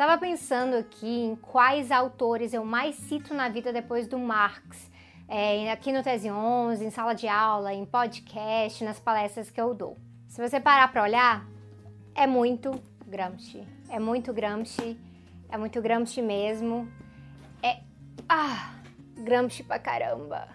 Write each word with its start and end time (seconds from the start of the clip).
Estava 0.00 0.16
pensando 0.16 0.76
aqui 0.76 1.26
em 1.26 1.36
quais 1.36 1.90
autores 1.90 2.54
eu 2.54 2.64
mais 2.64 2.94
cito 2.94 3.34
na 3.34 3.50
vida 3.50 3.70
depois 3.70 4.08
do 4.08 4.18
Marx, 4.18 4.90
é, 5.28 5.70
aqui 5.70 5.92
no 5.92 6.02
Tese 6.02 6.30
11, 6.30 6.82
em 6.82 6.88
sala 6.88 7.12
de 7.12 7.28
aula, 7.28 7.74
em 7.74 7.84
podcast, 7.84 8.82
nas 8.82 8.98
palestras 8.98 9.50
que 9.50 9.60
eu 9.60 9.74
dou. 9.74 9.98
Se 10.26 10.40
você 10.40 10.58
parar 10.58 10.90
para 10.90 11.02
olhar, 11.02 11.46
é 12.14 12.26
muito 12.26 12.82
Gramsci. 13.06 13.62
É 13.90 13.98
muito 13.98 14.32
Gramsci, 14.32 14.98
é 15.50 15.58
muito 15.58 15.82
Gramsci 15.82 16.22
mesmo. 16.22 16.90
É. 17.62 17.80
Ah! 18.26 18.72
Gramsci 19.18 19.62
pra 19.62 19.78
caramba! 19.78 20.48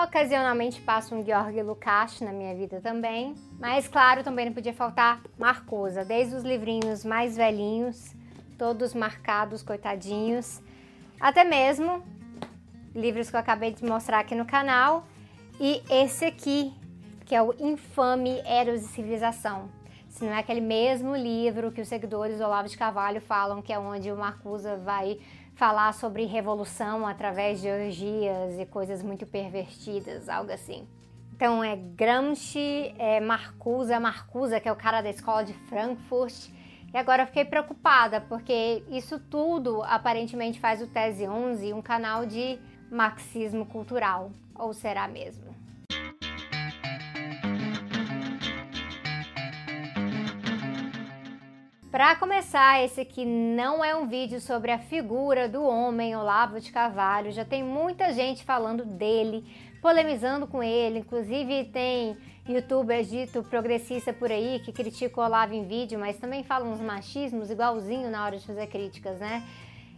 Ocasionalmente 0.00 0.80
passo 0.80 1.12
um 1.12 1.24
Georg 1.24 1.60
Lukács 1.60 2.20
na 2.20 2.30
minha 2.30 2.54
vida 2.54 2.80
também. 2.80 3.34
Mas, 3.58 3.88
claro, 3.88 4.22
também 4.22 4.46
não 4.46 4.52
podia 4.52 4.72
faltar 4.72 5.22
Marcosa, 5.36 6.04
desde 6.04 6.36
os 6.36 6.44
livrinhos 6.44 7.04
mais 7.04 7.36
velhinhos, 7.36 8.14
todos 8.58 8.94
marcados, 8.94 9.62
coitadinhos, 9.62 10.60
até 11.20 11.44
mesmo 11.44 12.02
livros 12.94 13.28
que 13.28 13.36
eu 13.36 13.40
acabei 13.40 13.72
de 13.72 13.84
mostrar 13.84 14.20
aqui 14.20 14.34
no 14.34 14.46
canal. 14.46 15.06
E 15.60 15.82
esse 15.90 16.24
aqui, 16.24 16.72
que 17.24 17.34
é 17.34 17.42
o 17.42 17.54
Infame 17.58 18.40
Eros 18.44 18.82
e 18.82 18.88
Civilização. 18.88 19.68
Se 20.08 20.24
não 20.24 20.32
é 20.32 20.38
aquele 20.38 20.60
mesmo 20.60 21.14
livro 21.14 21.70
que 21.70 21.80
os 21.80 21.88
seguidores 21.88 22.38
do 22.38 22.44
Olavo 22.44 22.68
de 22.68 22.76
Carvalho 22.76 23.20
falam, 23.20 23.60
que 23.60 23.72
é 23.72 23.78
onde 23.78 24.10
o 24.10 24.16
Marcusa 24.16 24.76
vai 24.76 25.18
falar 25.54 25.92
sobre 25.92 26.24
revolução 26.24 27.06
através 27.06 27.60
de 27.60 27.68
orgias 27.68 28.58
e 28.58 28.66
coisas 28.66 29.02
muito 29.02 29.26
pervertidas, 29.26 30.28
algo 30.28 30.52
assim. 30.52 30.86
Então 31.34 31.62
é 31.62 31.76
Gramsci, 31.76 32.94
é 32.98 33.20
Marcusa, 33.20 34.00
Marcusa, 34.00 34.58
que 34.58 34.68
é 34.68 34.72
o 34.72 34.76
cara 34.76 35.02
da 35.02 35.10
escola 35.10 35.44
de 35.44 35.52
Frankfurt. 35.52 36.48
E 36.92 36.96
agora 36.96 37.22
eu 37.22 37.26
fiquei 37.26 37.44
preocupada, 37.44 38.20
porque 38.20 38.82
isso 38.90 39.18
tudo 39.18 39.82
aparentemente 39.82 40.58
faz 40.60 40.80
o 40.80 40.86
Tese 40.86 41.28
11 41.28 41.72
um 41.72 41.82
canal 41.82 42.24
de 42.24 42.58
marxismo 42.90 43.66
cultural. 43.66 44.30
Ou 44.54 44.72
será 44.72 45.06
mesmo? 45.06 45.54
Para 51.96 52.14
começar, 52.16 52.84
esse 52.84 53.00
aqui 53.00 53.24
não 53.24 53.82
é 53.82 53.96
um 53.96 54.06
vídeo 54.06 54.38
sobre 54.38 54.70
a 54.70 54.78
figura 54.78 55.48
do 55.48 55.64
homem 55.64 56.14
Olavo 56.14 56.60
de 56.60 56.70
Carvalho. 56.70 57.32
Já 57.32 57.42
tem 57.42 57.64
muita 57.64 58.12
gente 58.12 58.44
falando 58.44 58.84
dele, 58.84 59.42
polemizando 59.80 60.46
com 60.46 60.62
ele. 60.62 60.98
Inclusive 60.98 61.64
tem 61.72 62.18
youtubers 62.48 63.08
dito 63.08 63.42
progressista 63.42 64.12
por 64.12 64.30
aí 64.30 64.60
que 64.64 64.72
critica 64.72 65.20
o 65.20 65.24
Olavo 65.24 65.54
em 65.54 65.64
vídeo, 65.64 65.98
mas 65.98 66.18
também 66.18 66.44
falam 66.44 66.72
uns 66.72 66.80
machismos 66.80 67.50
igualzinho 67.50 68.10
na 68.10 68.24
hora 68.24 68.36
de 68.36 68.46
fazer 68.46 68.66
críticas, 68.66 69.18
né? 69.18 69.42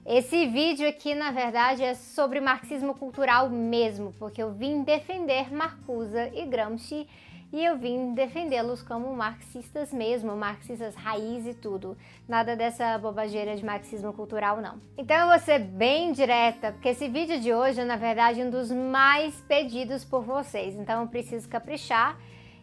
Esse 0.06 0.46
vídeo 0.46 0.88
aqui, 0.88 1.14
na 1.14 1.30
verdade, 1.30 1.84
é 1.84 1.94
sobre 1.94 2.40
marxismo 2.40 2.94
cultural 2.94 3.50
mesmo, 3.50 4.14
porque 4.18 4.42
eu 4.42 4.50
vim 4.52 4.82
defender 4.82 5.52
Marcuse 5.52 6.30
e 6.32 6.46
Gramsci 6.46 7.06
e 7.52 7.64
eu 7.64 7.78
vim 7.78 8.12
defendê-los 8.14 8.82
como 8.82 9.14
marxistas 9.14 9.92
mesmo, 9.92 10.36
marxistas 10.36 10.94
raiz 10.94 11.46
e 11.46 11.54
tudo. 11.54 11.96
Nada 12.28 12.54
dessa 12.54 12.98
bobageira 12.98 13.56
de 13.56 13.64
marxismo 13.64 14.12
cultural, 14.12 14.60
não. 14.60 14.80
Então 14.96 15.16
eu 15.16 15.28
vou 15.28 15.38
ser 15.38 15.58
bem 15.58 16.12
direta, 16.12 16.72
porque 16.72 16.90
esse 16.90 17.08
vídeo 17.08 17.40
de 17.40 17.52
hoje 17.52 17.80
é, 17.80 17.84
na 17.84 17.96
verdade, 17.96 18.42
um 18.42 18.50
dos 18.50 18.70
mais 18.70 19.34
pedidos 19.42 20.04
por 20.04 20.22
vocês. 20.22 20.74
Então 20.74 21.02
eu 21.02 21.08
preciso 21.08 21.48
caprichar. 21.48 22.18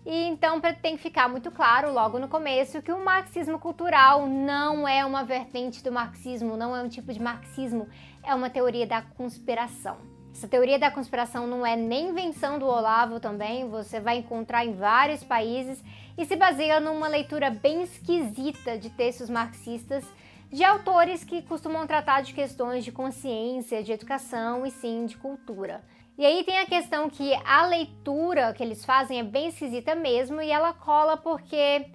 E 0.06 0.28
então 0.28 0.62
tem 0.62 0.96
que 0.96 1.02
ficar 1.02 1.28
muito 1.28 1.50
claro 1.50 1.92
logo 1.92 2.20
no 2.20 2.28
começo 2.28 2.82
que 2.82 2.92
o 2.92 3.04
marxismo 3.04 3.58
cultural 3.58 4.28
não 4.28 4.88
é 4.88 5.04
uma 5.04 5.24
vertente 5.24 5.84
do 5.84 5.92
marxismo, 5.92 6.56
não 6.56 6.76
é 6.76 6.84
um 6.84 6.88
tipo 6.88 7.12
de 7.12 7.20
marxismo, 7.20 7.88
é 8.24 8.36
uma 8.36 8.50
teoria 8.50 8.86
da 8.86 9.02
conspiração. 9.02 9.98
Essa 10.32 10.48
teoria 10.48 10.78
da 10.78 10.92
conspiração 10.92 11.48
não 11.48 11.66
é 11.66 11.76
nem 11.76 12.10
invenção 12.10 12.60
do 12.60 12.68
Olavo 12.68 13.20
também, 13.20 13.68
você 13.68 14.00
vai 14.00 14.18
encontrar 14.18 14.64
em 14.64 14.74
vários 14.74 15.24
países 15.24 15.84
e 16.16 16.24
se 16.24 16.36
baseia 16.36 16.80
numa 16.80 17.08
leitura 17.08 17.50
bem 17.50 17.82
esquisita 17.82 18.78
de 18.78 18.92
textos 18.92 19.30
marxistas 19.30 20.06
de 20.52 20.64
autores 20.64 21.24
que 21.24 21.42
costumam 21.42 21.88
tratar 21.88 22.22
de 22.22 22.34
questões 22.34 22.86
de 22.86 22.92
consciência, 22.92 23.82
de 23.82 23.92
educação 23.92 24.66
e 24.66 24.72
sim 24.72 25.06
de 25.06 25.18
cultura. 25.18 25.84
E 26.18 26.26
aí 26.26 26.44
tem 26.44 26.60
a 26.60 26.66
questão 26.66 27.10
que 27.10 27.34
a 27.46 27.66
leitura 27.66 28.54
que 28.54 28.64
eles 28.64 28.86
fazem 28.86 29.20
é 29.20 29.24
bem 29.24 29.48
esquisita 29.48 29.94
mesmo 29.96 30.42
e 30.42 30.50
ela 30.50 30.72
cola 30.74 31.18
porque 31.18 31.86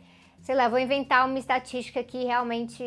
sei 0.42 0.54
lá, 0.54 0.68
vou 0.68 0.78
inventar 0.78 1.26
uma 1.26 1.38
estatística 1.38 2.00
aqui 2.00 2.24
realmente 2.24 2.82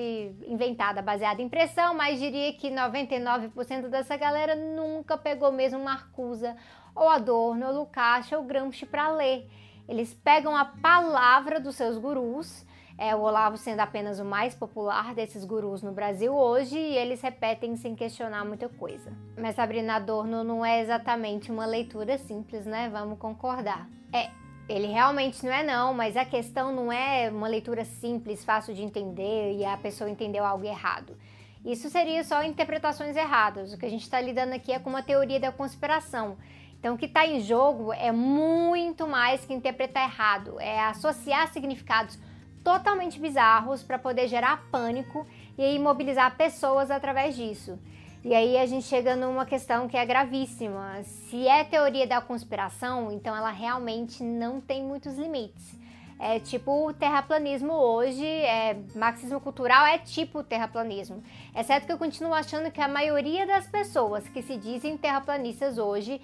inventada, 0.47 1.01
baseada 1.01 1.41
em 1.41 1.49
pressão, 1.49 1.93
mas 1.93 2.19
diria 2.19 2.53
que 2.53 2.69
99% 2.69 3.89
dessa 3.89 4.17
galera 4.17 4.55
nunca 4.55 5.17
pegou 5.17 5.51
mesmo 5.51 5.79
Marcusa 5.79 6.55
ou 6.95 7.07
Adorno, 7.09 7.67
ou 7.67 7.73
Lukács 7.73 8.31
ou 8.31 8.43
Gramsci 8.43 8.85
para 8.85 9.09
ler. 9.09 9.49
Eles 9.87 10.13
pegam 10.13 10.55
a 10.55 10.65
palavra 10.65 11.59
dos 11.59 11.75
seus 11.75 11.97
gurus, 11.97 12.65
é, 12.97 13.15
o 13.15 13.21
Olavo 13.21 13.57
sendo 13.57 13.79
apenas 13.79 14.19
o 14.19 14.25
mais 14.25 14.53
popular 14.53 15.13
desses 15.13 15.43
gurus 15.43 15.81
no 15.81 15.91
Brasil 15.91 16.33
hoje, 16.33 16.77
e 16.77 16.97
eles 16.97 17.21
repetem 17.21 17.75
sem 17.75 17.95
questionar 17.95 18.45
muita 18.45 18.69
coisa. 18.69 19.11
Mas 19.37 19.55
Sabrina 19.55 19.95
Adorno 19.95 20.43
não 20.43 20.65
é 20.65 20.81
exatamente 20.81 21.51
uma 21.51 21.65
leitura 21.65 22.17
simples, 22.17 22.65
né? 22.65 22.89
Vamos 22.89 23.17
concordar. 23.17 23.89
É, 24.11 24.29
ele 24.69 24.87
realmente 24.87 25.43
não 25.45 25.51
é 25.51 25.63
não, 25.63 25.93
mas 25.93 26.15
a 26.15 26.23
questão 26.23 26.73
não 26.73 26.91
é 26.91 27.29
uma 27.29 27.47
leitura 27.47 27.83
simples, 27.83 28.45
fácil 28.45 28.73
de 28.73 28.83
entender 28.83 29.57
e 29.57 29.65
a 29.65 29.75
pessoa 29.75 30.09
entendeu 30.09 30.45
algo 30.45 30.65
errado. 30.65 31.17
Isso 31.65 31.89
seria 31.89 32.23
só 32.23 32.43
interpretações 32.43 33.15
erradas. 33.15 33.73
O 33.73 33.77
que 33.77 33.85
a 33.85 33.89
gente 33.89 34.03
está 34.03 34.19
lidando 34.19 34.53
aqui 34.53 34.71
é 34.71 34.79
com 34.79 34.89
uma 34.89 35.01
teoria 35.01 35.39
da 35.39 35.51
conspiração. 35.51 36.37
Então, 36.77 36.95
o 36.95 36.97
que 36.97 37.05
está 37.05 37.25
em 37.25 37.39
jogo 37.39 37.93
é 37.93 38.11
muito 38.11 39.07
mais 39.07 39.45
que 39.45 39.53
interpretar 39.53 40.03
errado, 40.03 40.59
é 40.59 40.81
associar 40.81 41.47
significados 41.53 42.19
totalmente 42.63 43.19
bizarros 43.19 43.83
para 43.83 43.99
poder 43.99 44.27
gerar 44.27 44.65
pânico 44.71 45.27
e 45.57 45.75
imobilizar 45.75 46.35
pessoas 46.35 46.89
através 46.89 47.35
disso. 47.35 47.77
E 48.23 48.33
aí 48.33 48.57
a 48.57 48.65
gente 48.65 48.85
chega 48.85 49.17
numa 49.17 49.45
questão 49.45 49.87
que 49.87 49.97
é 49.97 50.05
gravíssima. 50.05 51.03
Se 51.03 51.45
é 51.45 51.63
teoria 51.65 52.07
da 52.07 52.21
conspiração, 52.21 53.11
então 53.11 53.35
ela 53.35 53.51
realmente 53.51 54.23
não 54.23 54.61
tem 54.61 54.81
muitos 54.81 55.17
limites. 55.17 55.77
É 56.17 56.39
tipo 56.39 56.87
o 56.87 56.93
terraplanismo 56.93 57.73
hoje, 57.73 58.25
é, 58.25 58.77
marxismo 58.95 59.41
cultural 59.41 59.85
é 59.85 59.97
tipo 59.97 60.41
terraplanismo. 60.41 61.21
Exceto 61.53 61.85
que 61.85 61.91
eu 61.91 61.97
continuo 61.97 62.33
achando 62.33 62.71
que 62.71 62.79
a 62.79 62.87
maioria 62.87 63.45
das 63.45 63.67
pessoas 63.67 64.25
que 64.29 64.41
se 64.41 64.55
dizem 64.55 64.95
terraplanistas 64.95 65.77
hoje 65.77 66.21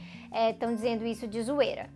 estão 0.52 0.70
é, 0.70 0.74
dizendo 0.74 1.06
isso 1.06 1.28
de 1.28 1.42
zoeira. 1.42 1.90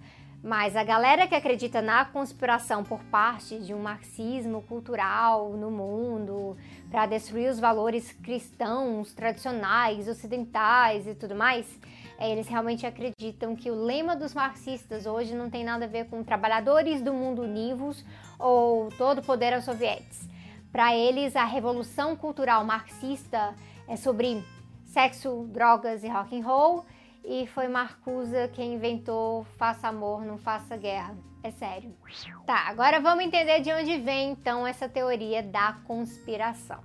Mas 0.44 0.76
a 0.76 0.84
galera 0.84 1.26
que 1.26 1.36
acredita 1.36 1.82
na 1.82 2.04
conspiração 2.04 2.84
por 2.84 3.02
parte 3.06 3.60
de 3.60 3.74
um 3.74 3.82
marxismo 3.82 4.62
cultural 4.64 5.52
no 5.52 5.72
mundo 5.72 6.58
para 6.92 7.06
destruir 7.06 7.50
os 7.50 7.62
valores 7.62 8.12
cristãos, 8.12 9.14
tradicionais, 9.14 10.06
ocidentais 10.06 11.08
e 11.08 11.16
tudo 11.16 11.34
mais, 11.34 11.66
é, 12.20 12.30
eles 12.30 12.50
realmente 12.50 12.86
acreditam 12.86 13.56
que 13.56 13.72
o 13.72 13.86
lema 13.86 14.18
dos 14.18 14.34
marxistas 14.34 15.06
hoje 15.06 15.34
não 15.34 15.50
tem 15.50 15.64
nada 15.64 15.86
a 15.86 15.88
ver 15.88 16.10
com 16.10 16.22
trabalhadores 16.26 17.02
do 17.02 17.14
mundo 17.14 17.44
univos 17.44 18.04
ou 18.38 18.90
todo 18.98 19.22
poder 19.22 19.54
aos 19.54 19.64
sovietes. 19.64 20.28
Para 20.74 20.94
eles, 20.94 21.38
a 21.38 21.46
revolução 21.46 22.18
cultural 22.18 22.66
marxista 22.66 23.56
é 23.88 23.96
sobre 23.96 24.44
sexo, 24.88 25.48
drogas 25.54 26.04
e 26.04 26.10
rock 26.10 26.38
and 26.38 26.46
roll 26.46 26.86
e 27.24 27.48
foi 27.48 27.68
Marcusa 27.68 28.50
quem 28.50 28.74
inventou 28.74 29.46
faça 29.58 29.88
amor, 29.88 30.26
não 30.26 30.38
faça 30.38 30.76
guerra. 30.78 31.16
É 31.42 31.52
sério. 31.52 31.94
Tá, 32.46 32.68
agora 32.68 33.02
vamos 33.02 33.26
entender 33.26 33.60
de 33.60 33.72
onde 33.72 33.98
vem 33.98 34.32
então 34.32 34.66
essa 34.66 34.88
teoria 34.88 35.44
da 35.44 35.74
conspiração. 35.86 36.80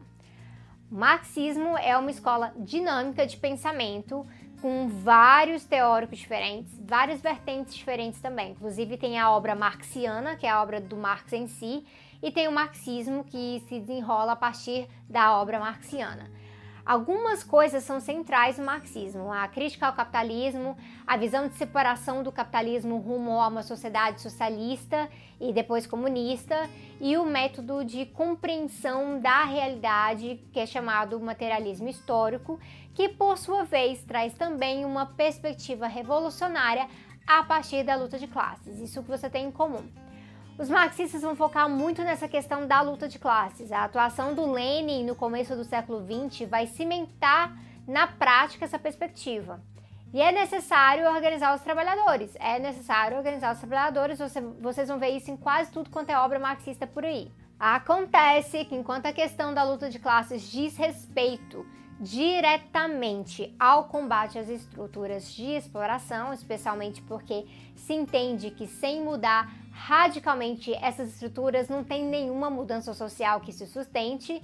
O 0.90 0.94
marxismo 0.94 1.76
é 1.78 1.96
uma 1.96 2.10
escola 2.10 2.52
dinâmica 2.56 3.26
de 3.26 3.36
pensamento 3.36 4.26
com 4.60 4.88
vários 4.88 5.64
teóricos 5.64 6.18
diferentes, 6.18 6.76
várias 6.80 7.20
vertentes 7.20 7.74
diferentes 7.74 8.20
também. 8.20 8.52
Inclusive 8.52 8.96
tem 8.96 9.18
a 9.18 9.30
obra 9.30 9.54
marxiana, 9.54 10.34
que 10.34 10.46
é 10.46 10.50
a 10.50 10.60
obra 10.60 10.80
do 10.80 10.96
Marx 10.96 11.32
em 11.32 11.46
si, 11.46 11.86
e 12.22 12.30
tem 12.32 12.48
o 12.48 12.52
marxismo 12.52 13.22
que 13.22 13.62
se 13.68 13.78
desenrola 13.78 14.32
a 14.32 14.36
partir 14.36 14.88
da 15.08 15.38
obra 15.38 15.60
marxiana. 15.60 16.30
Algumas 16.88 17.44
coisas 17.44 17.84
são 17.84 18.00
centrais 18.00 18.56
no 18.56 18.64
marxismo: 18.64 19.30
a 19.30 19.46
crítica 19.46 19.86
ao 19.86 19.92
capitalismo, 19.92 20.74
a 21.06 21.18
visão 21.18 21.46
de 21.46 21.54
separação 21.54 22.22
do 22.22 22.32
capitalismo 22.32 22.96
rumo 22.96 23.38
a 23.42 23.48
uma 23.48 23.62
sociedade 23.62 24.22
socialista 24.22 25.06
e 25.38 25.52
depois 25.52 25.86
comunista, 25.86 26.66
e 26.98 27.18
o 27.18 27.26
método 27.26 27.84
de 27.84 28.06
compreensão 28.06 29.20
da 29.20 29.44
realidade, 29.44 30.40
que 30.50 30.58
é 30.58 30.64
chamado 30.64 31.20
materialismo 31.20 31.90
histórico, 31.90 32.58
que 32.94 33.06
por 33.06 33.36
sua 33.36 33.64
vez 33.64 34.02
traz 34.04 34.32
também 34.32 34.86
uma 34.86 35.04
perspectiva 35.04 35.86
revolucionária 35.86 36.88
a 37.26 37.42
partir 37.42 37.84
da 37.84 37.96
luta 37.96 38.18
de 38.18 38.26
classes. 38.26 38.80
Isso 38.80 39.02
que 39.02 39.10
você 39.10 39.28
tem 39.28 39.48
em 39.48 39.50
comum. 39.50 39.86
Os 40.58 40.68
marxistas 40.68 41.22
vão 41.22 41.36
focar 41.36 41.68
muito 41.68 42.02
nessa 42.02 42.26
questão 42.26 42.66
da 42.66 42.80
luta 42.80 43.06
de 43.06 43.16
classes. 43.16 43.70
A 43.70 43.84
atuação 43.84 44.34
do 44.34 44.50
Lenin 44.50 45.04
no 45.04 45.14
começo 45.14 45.54
do 45.54 45.62
século 45.62 46.04
XX 46.04 46.50
vai 46.50 46.66
cimentar 46.66 47.56
na 47.86 48.08
prática 48.08 48.64
essa 48.64 48.76
perspectiva. 48.76 49.60
E 50.12 50.20
é 50.20 50.32
necessário 50.32 51.08
organizar 51.08 51.54
os 51.54 51.62
trabalhadores. 51.62 52.34
É 52.40 52.58
necessário 52.58 53.16
organizar 53.16 53.52
os 53.52 53.60
trabalhadores. 53.60 54.18
Você, 54.18 54.40
vocês 54.40 54.88
vão 54.88 54.98
ver 54.98 55.10
isso 55.10 55.30
em 55.30 55.36
quase 55.36 55.70
tudo 55.70 55.90
quanto 55.90 56.10
é 56.10 56.18
obra 56.18 56.40
marxista 56.40 56.88
por 56.88 57.04
aí. 57.04 57.30
Acontece 57.56 58.64
que 58.64 58.74
enquanto 58.74 59.06
a 59.06 59.12
questão 59.12 59.54
da 59.54 59.62
luta 59.62 59.88
de 59.88 60.00
classes 60.00 60.42
diz 60.50 60.76
respeito 60.76 61.64
diretamente 62.00 63.54
ao 63.58 63.84
combate 63.84 64.38
às 64.38 64.48
estruturas 64.48 65.32
de 65.32 65.56
exploração, 65.56 66.32
especialmente 66.32 67.02
porque 67.02 67.46
se 67.74 67.92
entende 67.92 68.50
que 68.50 68.66
sem 68.66 69.02
mudar 69.02 69.52
radicalmente 69.72 70.72
essas 70.74 71.08
estruturas 71.08 71.68
não 71.68 71.84
tem 71.84 72.04
nenhuma 72.04 72.50
mudança 72.50 72.92
social 72.94 73.40
que 73.40 73.52
se 73.52 73.66
sustente. 73.66 74.40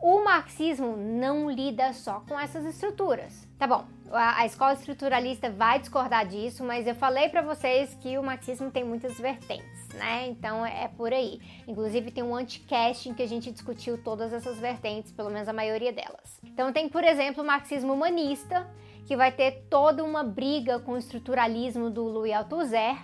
O 0.00 0.22
marxismo 0.24 0.96
não 0.96 1.50
lida 1.50 1.92
só 1.92 2.20
com 2.20 2.38
essas 2.38 2.64
estruturas. 2.64 3.48
Tá 3.58 3.66
bom, 3.66 3.84
a, 4.12 4.46
escola 4.46 4.72
estruturalista 4.74 5.50
vai 5.50 5.80
discordar 5.80 6.26
disso, 6.26 6.62
mas 6.62 6.86
eu 6.86 6.94
falei 6.94 7.28
para 7.28 7.42
vocês 7.42 7.94
que 8.00 8.16
o 8.16 8.22
marxismo 8.22 8.70
tem 8.70 8.84
muitas 8.84 9.18
vertentes, 9.18 9.87
né? 9.98 10.28
Então 10.28 10.64
é 10.64 10.88
por 10.88 11.12
aí. 11.12 11.40
Inclusive 11.66 12.10
tem 12.10 12.22
um 12.22 12.34
anti-cast 12.34 13.08
em 13.08 13.14
que 13.14 13.22
a 13.22 13.28
gente 13.28 13.50
discutiu 13.50 14.02
todas 14.02 14.32
essas 14.32 14.58
vertentes, 14.58 15.12
pelo 15.12 15.30
menos 15.30 15.48
a 15.48 15.52
maioria 15.52 15.92
delas. 15.92 16.40
Então 16.44 16.72
tem, 16.72 16.88
por 16.88 17.04
exemplo, 17.04 17.42
o 17.42 17.46
marxismo 17.46 17.92
humanista, 17.92 18.66
que 19.06 19.16
vai 19.16 19.32
ter 19.32 19.66
toda 19.68 20.04
uma 20.04 20.22
briga 20.22 20.78
com 20.78 20.92
o 20.92 20.98
estruturalismo 20.98 21.90
do 21.90 22.04
Louis 22.04 22.32
Althusser, 22.32 22.96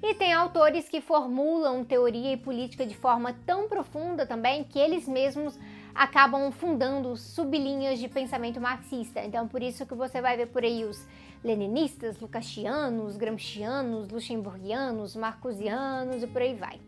e 0.00 0.14
tem 0.14 0.32
autores 0.32 0.88
que 0.88 1.00
formulam 1.00 1.84
teoria 1.84 2.32
e 2.32 2.36
política 2.36 2.86
de 2.86 2.94
forma 2.94 3.32
tão 3.44 3.68
profunda 3.68 4.24
também 4.24 4.62
que 4.62 4.78
eles 4.78 5.08
mesmos 5.08 5.58
acabam 5.98 6.52
fundando 6.52 7.16
sublinhas 7.16 7.98
de 7.98 8.08
pensamento 8.08 8.60
marxista. 8.60 9.20
Então, 9.24 9.48
por 9.48 9.60
isso 9.60 9.84
que 9.84 9.96
você 9.96 10.20
vai 10.20 10.36
ver 10.36 10.46
por 10.46 10.62
aí 10.62 10.84
os 10.84 11.04
leninistas, 11.42 12.20
lucachianos, 12.20 13.16
gramscianos, 13.16 14.08
luxemburgianos, 14.08 15.16
marcusianos 15.16 16.22
e 16.22 16.26
por 16.28 16.40
aí 16.40 16.54
vai. 16.54 16.80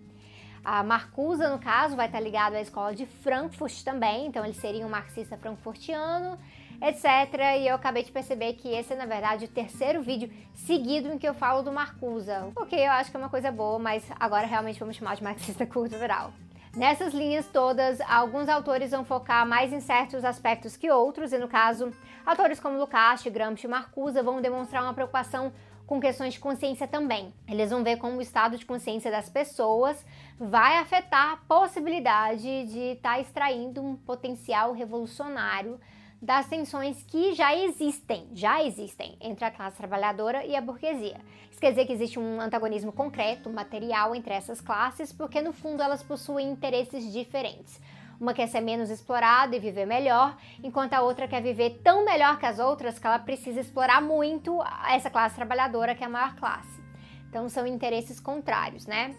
A 0.65 0.85
Marcusa, 0.85 1.51
no 1.51 1.59
caso, 1.59 1.97
vai 1.97 2.07
estar 2.07 2.21
ligado 2.21 2.55
à 2.55 2.61
escola 2.61 2.95
de 2.95 3.05
Frankfurt 3.05 3.83
também, 3.83 4.27
então 4.27 4.45
ele 4.45 4.55
seria 4.55 4.87
um 4.87 4.91
marxista 4.91 5.37
frankfurtiano, 5.37 6.39
etc. 6.81 7.59
E 7.59 7.67
eu 7.67 7.75
acabei 7.75 8.05
de 8.05 8.13
perceber 8.13 8.53
que 8.53 8.69
esse 8.69 8.93
é, 8.93 8.97
na 8.97 9.07
verdade, 9.07 9.47
o 9.47 9.49
terceiro 9.49 10.03
vídeo 10.03 10.31
seguido 10.55 11.13
em 11.13 11.19
que 11.19 11.27
eu 11.27 11.35
falo 11.35 11.63
do 11.63 11.73
Marcusa. 11.73 12.49
O 12.55 12.65
que 12.65 12.77
eu 12.77 12.93
acho 12.93 13.11
que 13.11 13.17
é 13.17 13.21
uma 13.21 13.31
coisa 13.31 13.51
boa, 13.51 13.79
mas 13.79 14.09
agora 14.21 14.47
realmente 14.47 14.79
vamos 14.79 14.95
chamar 14.95 15.17
de 15.17 15.25
marxista 15.25 15.67
cultural. 15.67 16.33
Nessas 16.77 17.13
linhas 17.13 17.49
todas, 17.49 18.01
alguns 18.03 18.49
autores 18.49 18.93
vão 18.93 19.05
focar 19.05 19.45
mais 19.45 19.73
em 19.73 19.81
certos 19.81 20.25
aspectos 20.25 20.77
que 20.77 20.89
outros, 20.89 21.33
e 21.33 21.39
no 21.39 21.49
caso, 21.49 21.93
autores 22.25 22.61
como 22.61 22.79
Lukács, 22.79 23.27
Gramsci 23.27 23.67
e 23.67 23.69
Marcuse 23.69 24.23
vão 24.23 24.41
demonstrar 24.41 24.85
uma 24.85 24.95
preocupação 24.95 25.53
com 25.85 26.01
questões 26.01 26.35
de 26.35 26.39
consciência 26.39 26.87
também. 26.87 27.35
Eles 27.49 27.71
vão 27.71 27.83
ver 27.83 27.97
como 27.97 28.19
o 28.19 28.23
estado 28.23 28.57
de 28.57 28.65
consciência 28.65 29.11
das 29.11 29.29
pessoas 29.29 30.07
vai 30.39 30.79
afetar 30.79 31.33
a 31.33 31.37
possibilidade 31.39 32.67
de 32.67 32.93
estar 32.93 33.15
tá 33.15 33.21
extraindo 33.21 33.83
um 33.83 33.97
potencial 33.97 34.73
revolucionário 34.73 35.81
das 36.21 36.47
tensões 36.47 37.03
que 37.05 37.33
já 37.33 37.57
existem, 37.57 38.29
já 38.35 38.63
existem 38.63 39.17
entre 39.21 39.45
a 39.45 39.51
classe 39.51 39.77
trabalhadora 39.77 40.45
e 40.45 40.55
a 40.55 40.61
burguesia. 40.61 41.19
Isso 41.51 41.61
quer 41.61 41.71
dizer 41.71 41.87
que 41.87 41.93
existe 41.93 42.19
um 42.19 42.41
antagonismo 42.41 42.93
concreto, 42.93 43.49
material 43.49 44.15
entre 44.15 44.35
essas 44.35 44.61
classes, 44.61 45.13
porque 45.13 45.41
no 45.41 45.53
fundo 45.53 45.83
elas 45.83 46.03
possuem 46.03 46.51
interesses 46.51 47.11
diferentes. 47.11 47.81
Uma 48.21 48.35
quer 48.35 48.49
ser 48.49 48.61
menos 48.61 48.91
explorada 48.91 49.57
e 49.57 49.59
viver 49.59 49.87
melhor, 49.87 50.37
enquanto 50.63 50.93
a 50.93 51.01
outra 51.01 51.27
quer 51.27 51.41
viver 51.41 51.81
tão 51.83 52.05
melhor 52.05 52.39
que 52.39 52.45
as 52.45 52.59
outras 52.59 52.99
que 52.99 53.07
ela 53.07 53.19
precisa 53.19 53.61
explorar 53.61 54.03
muito 54.03 54.63
essa 54.91 55.09
classe 55.09 55.37
trabalhadora 55.37 55.95
que 55.95 56.05
é 56.05 56.07
a 56.07 56.11
maior 56.11 56.37
classe. 56.37 56.83
Então 57.31 57.49
são 57.49 57.67
interesses 57.67 58.21
contrários, 58.21 58.87
né? 58.87 59.17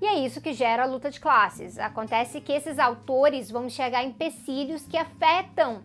E 0.00 0.06
é 0.06 0.14
isso 0.14 0.40
que 0.40 0.52
gera 0.52 0.84
a 0.84 0.86
luta 0.86 1.10
de 1.10 1.18
classes. 1.18 1.76
Acontece 1.76 2.40
que 2.40 2.52
esses 2.52 2.78
autores 2.78 3.50
vão 3.50 3.68
chegar 3.68 4.04
em 4.04 4.10
empecilhos 4.10 4.86
que 4.86 4.96
afetam 4.96 5.82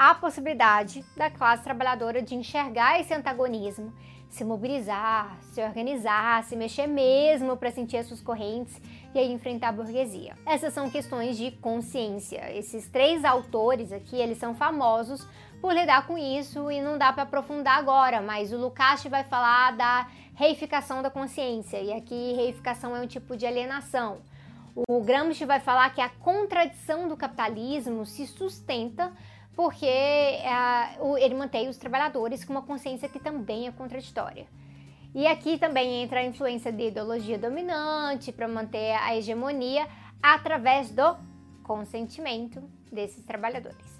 a 0.00 0.14
possibilidade 0.14 1.04
da 1.14 1.28
classe 1.28 1.62
trabalhadora 1.62 2.22
de 2.22 2.34
enxergar 2.34 2.98
esse 2.98 3.12
antagonismo, 3.12 3.92
se 4.30 4.42
mobilizar, 4.42 5.36
se 5.42 5.62
organizar, 5.62 6.42
se 6.44 6.56
mexer 6.56 6.86
mesmo 6.86 7.54
para 7.54 7.70
sentir 7.70 7.98
as 7.98 8.06
suas 8.06 8.22
correntes 8.22 8.80
e 9.14 9.18
aí 9.18 9.30
enfrentar 9.30 9.68
a 9.68 9.72
burguesia. 9.72 10.34
Essas 10.46 10.72
são 10.72 10.88
questões 10.88 11.36
de 11.36 11.50
consciência. 11.50 12.50
Esses 12.50 12.88
três 12.88 13.26
autores 13.26 13.92
aqui, 13.92 14.16
eles 14.16 14.38
são 14.38 14.54
famosos 14.54 15.28
por 15.60 15.74
lidar 15.74 16.06
com 16.06 16.16
isso 16.16 16.70
e 16.70 16.80
não 16.80 16.96
dá 16.96 17.12
para 17.12 17.24
aprofundar 17.24 17.76
agora, 17.76 18.22
mas 18.22 18.54
o 18.54 18.56
Lukács 18.56 19.04
vai 19.10 19.24
falar 19.24 19.76
da 19.76 20.08
reificação 20.34 21.02
da 21.02 21.10
consciência 21.10 21.78
e 21.78 21.92
aqui 21.92 22.32
reificação 22.32 22.96
é 22.96 23.02
um 23.02 23.06
tipo 23.06 23.36
de 23.36 23.44
alienação. 23.44 24.22
O 24.88 25.02
Gramsci 25.02 25.44
vai 25.44 25.60
falar 25.60 25.90
que 25.90 26.00
a 26.00 26.08
contradição 26.08 27.06
do 27.06 27.18
capitalismo 27.18 28.06
se 28.06 28.26
sustenta 28.26 29.12
porque 29.54 29.86
é, 29.86 30.96
ele 31.20 31.34
mantém 31.34 31.68
os 31.68 31.76
trabalhadores 31.76 32.44
com 32.44 32.52
uma 32.52 32.62
consciência 32.62 33.08
que 33.08 33.18
também 33.18 33.66
é 33.66 33.72
contraditória. 33.72 34.46
E 35.14 35.26
aqui 35.26 35.58
também 35.58 36.02
entra 36.02 36.20
a 36.20 36.24
influência 36.24 36.72
de 36.72 36.88
ideologia 36.88 37.36
dominante 37.36 38.30
para 38.30 38.46
manter 38.46 38.92
a 38.92 39.16
hegemonia 39.16 39.86
através 40.22 40.90
do 40.90 41.16
consentimento 41.64 42.62
desses 42.92 43.24
trabalhadores. 43.24 43.99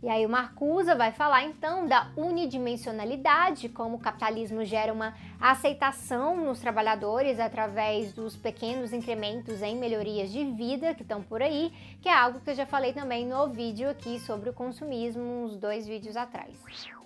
E 0.00 0.08
aí 0.08 0.24
o 0.24 0.28
Marcusa 0.28 0.94
vai 0.94 1.10
falar 1.10 1.42
então 1.42 1.88
da 1.88 2.12
unidimensionalidade, 2.16 3.68
como 3.68 3.96
o 3.96 3.98
capitalismo 3.98 4.64
gera 4.64 4.92
uma 4.92 5.12
aceitação 5.40 6.36
nos 6.36 6.60
trabalhadores 6.60 7.40
através 7.40 8.12
dos 8.12 8.36
pequenos 8.36 8.92
incrementos 8.92 9.60
em 9.60 9.76
melhorias 9.76 10.30
de 10.30 10.44
vida 10.44 10.94
que 10.94 11.02
estão 11.02 11.20
por 11.20 11.42
aí, 11.42 11.72
que 12.00 12.08
é 12.08 12.14
algo 12.14 12.38
que 12.38 12.50
eu 12.50 12.54
já 12.54 12.64
falei 12.64 12.92
também 12.92 13.26
no 13.26 13.48
vídeo 13.48 13.90
aqui 13.90 14.20
sobre 14.20 14.50
o 14.50 14.52
consumismo, 14.52 15.20
uns 15.44 15.56
dois 15.56 15.84
vídeos 15.84 16.16
atrás. 16.16 16.54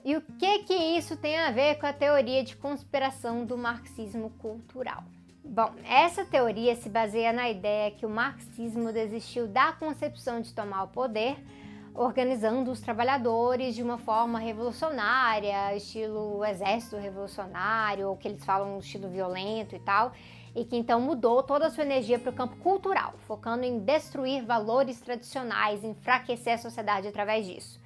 E 0.05 0.15
o 0.15 0.21
que 0.21 0.59
que 0.65 0.75
isso 0.75 1.17
tem 1.17 1.39
a 1.39 1.51
ver 1.51 1.77
com 1.77 1.87
a 1.87 1.95
teoria 1.95 2.45
de 2.45 2.57
conspiração 2.57 3.47
do 3.47 3.57
marxismo 3.57 4.29
cultural? 4.39 5.03
Bom, 5.43 5.73
essa 5.89 6.25
teoria 6.27 6.77
se 6.77 6.91
baseia 6.91 7.33
na 7.33 7.49
ideia 7.49 7.91
que 7.91 8.05
o 8.05 8.11
marxismo 8.11 8.93
desistiu 8.93 9.49
da 9.49 9.73
concepção 9.73 10.41
de 10.41 10.53
tomar 10.53 10.85
o 10.85 10.89
poder 10.89 11.37
organizando 11.95 12.71
os 12.71 12.81
trabalhadores 12.81 13.75
de 13.75 13.83
uma 13.83 13.99
forma 13.99 14.39
revolucionária, 14.39 15.77
estilo 15.77 16.45
exército 16.45 16.97
revolucionário, 16.97 18.09
ou 18.09 18.17
que 18.17 18.29
eles 18.29 18.45
falam 18.45 18.79
estilo 18.79 19.09
violento 19.09 19.77
e 19.77 19.79
tal, 19.79 20.13
e 20.55 20.65
que 20.65 20.77
então 20.77 21.01
mudou 21.01 21.43
toda 21.43 21.67
a 21.67 21.71
sua 21.71 21.85
energia 21.85 22.19
para 22.19 22.31
o 22.31 22.35
campo 22.35 22.57
cultural, 22.57 23.15
focando 23.27 23.65
em 23.65 23.79
destruir 23.79 24.45
valores 24.45 25.01
tradicionais, 25.01 25.85
enfraquecer 25.85 26.55
a 26.55 26.59
sociedade 26.59 27.09
através 27.09 27.47
disso. 27.47 27.81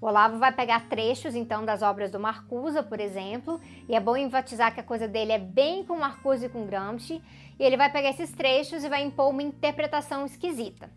O 0.00 0.06
Olavo 0.06 0.38
vai 0.38 0.52
pegar 0.52 0.88
trechos 0.88 1.34
então 1.34 1.64
das 1.64 1.82
obras 1.82 2.12
do 2.12 2.20
Marcuse, 2.20 2.80
por 2.84 3.00
exemplo, 3.00 3.60
e 3.88 3.96
é 3.96 4.00
bom 4.00 4.16
enfatizar 4.16 4.72
que 4.72 4.78
a 4.78 4.84
coisa 4.84 5.08
dele 5.08 5.32
é 5.32 5.38
bem 5.38 5.84
com 5.84 5.96
Marcuse 5.96 6.46
e 6.46 6.48
com 6.48 6.66
Gramsci, 6.66 7.20
e 7.58 7.64
ele 7.64 7.76
vai 7.76 7.90
pegar 7.90 8.10
esses 8.10 8.30
trechos 8.30 8.84
e 8.84 8.88
vai 8.88 9.02
impor 9.02 9.28
uma 9.30 9.42
interpretação 9.42 10.24
esquisita. 10.24 10.88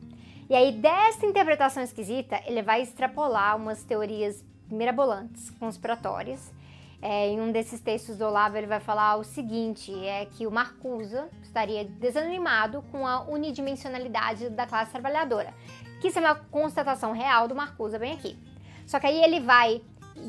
E 0.51 0.53
aí, 0.53 0.73
dessa 0.73 1.25
interpretação 1.25 1.81
esquisita, 1.81 2.37
ele 2.45 2.61
vai 2.61 2.81
extrapolar 2.81 3.55
umas 3.55 3.85
teorias 3.85 4.43
mirabolantes, 4.69 5.49
conspiratórias. 5.51 6.53
É, 7.01 7.29
em 7.29 7.39
um 7.39 7.53
desses 7.53 7.79
textos 7.79 8.17
do 8.17 8.25
Olavo, 8.25 8.57
ele 8.57 8.67
vai 8.67 8.81
falar 8.81 9.15
o 9.15 9.23
seguinte: 9.23 9.97
é 10.05 10.25
que 10.25 10.45
o 10.45 10.51
Marcusa 10.51 11.29
estaria 11.41 11.85
desanimado 11.85 12.81
com 12.91 13.07
a 13.07 13.21
unidimensionalidade 13.21 14.49
da 14.49 14.67
classe 14.67 14.91
trabalhadora. 14.91 15.53
Que 16.01 16.09
isso 16.09 16.19
é 16.19 16.21
uma 16.21 16.35
constatação 16.35 17.13
real 17.13 17.47
do 17.47 17.55
Marcusa, 17.55 17.97
bem 17.97 18.11
aqui. 18.11 18.37
Só 18.85 18.99
que 18.99 19.07
aí 19.07 19.23
ele 19.23 19.39
vai 19.39 19.81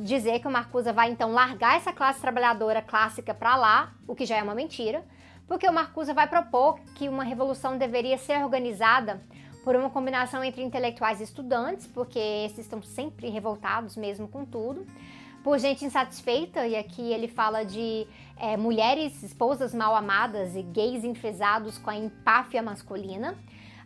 dizer 0.04 0.38
que 0.38 0.46
o 0.46 0.52
Marcusa 0.52 0.92
vai 0.92 1.10
então 1.10 1.32
largar 1.32 1.76
essa 1.78 1.92
classe 1.92 2.20
trabalhadora 2.20 2.80
clássica 2.80 3.34
para 3.34 3.56
lá, 3.56 3.92
o 4.06 4.14
que 4.14 4.24
já 4.24 4.36
é 4.36 4.42
uma 4.44 4.54
mentira, 4.54 5.04
porque 5.48 5.68
o 5.68 5.72
Marcusa 5.72 6.14
vai 6.14 6.28
propor 6.28 6.78
que 6.94 7.08
uma 7.08 7.24
revolução 7.24 7.76
deveria 7.76 8.16
ser 8.18 8.40
organizada 8.40 9.20
por 9.64 9.76
uma 9.76 9.90
combinação 9.90 10.42
entre 10.42 10.62
intelectuais 10.62 11.20
e 11.20 11.24
estudantes, 11.24 11.86
porque 11.86 12.18
esses 12.18 12.60
estão 12.60 12.82
sempre 12.82 13.28
revoltados 13.28 13.96
mesmo 13.96 14.26
com 14.28 14.44
tudo, 14.44 14.86
por 15.42 15.58
gente 15.58 15.84
insatisfeita, 15.84 16.66
e 16.66 16.76
aqui 16.76 17.12
ele 17.12 17.28
fala 17.28 17.64
de 17.64 18.06
é, 18.36 18.56
mulheres, 18.56 19.22
esposas 19.22 19.74
mal 19.74 19.94
amadas 19.94 20.54
e 20.54 20.62
gays 20.62 21.04
enfesados 21.04 21.78
com 21.78 21.90
a 21.90 21.96
empáfia 21.96 22.62
masculina. 22.62 23.36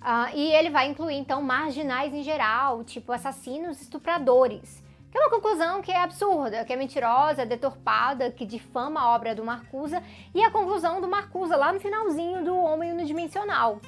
Uh, 0.07 0.37
e 0.37 0.53
ele 0.53 0.71
vai 0.71 0.89
incluir 0.89 1.17
então 1.17 1.43
marginais 1.43 2.15
em 2.15 2.23
geral, 2.23 2.85
tipo 2.85 3.11
assassinos, 3.11 3.81
estupradores. 3.81 4.85
Que 5.11 5.19
é 5.19 5.21
uma 5.21 5.31
conclusão 5.31 5.83
que 5.83 5.91
é 5.91 5.97
absurda, 5.97 6.65
que 6.65 6.73
é 6.73 6.77
mentirosa, 6.77 7.47
deturpada, 7.47 8.31
que 8.31 8.45
difama 8.45 9.01
a 9.01 9.15
obra 9.15 9.35
do 9.35 9.45
Marcusa 9.45 10.03
e 10.35 10.43
a 10.45 10.51
conclusão 10.51 11.01
do 11.01 11.09
Marcusa 11.09 11.57
lá 11.57 11.73
no 11.73 11.81
finalzinho 11.81 12.45
do 12.45 12.55
Homem 12.55 12.93
Unidimensional. 12.93 13.81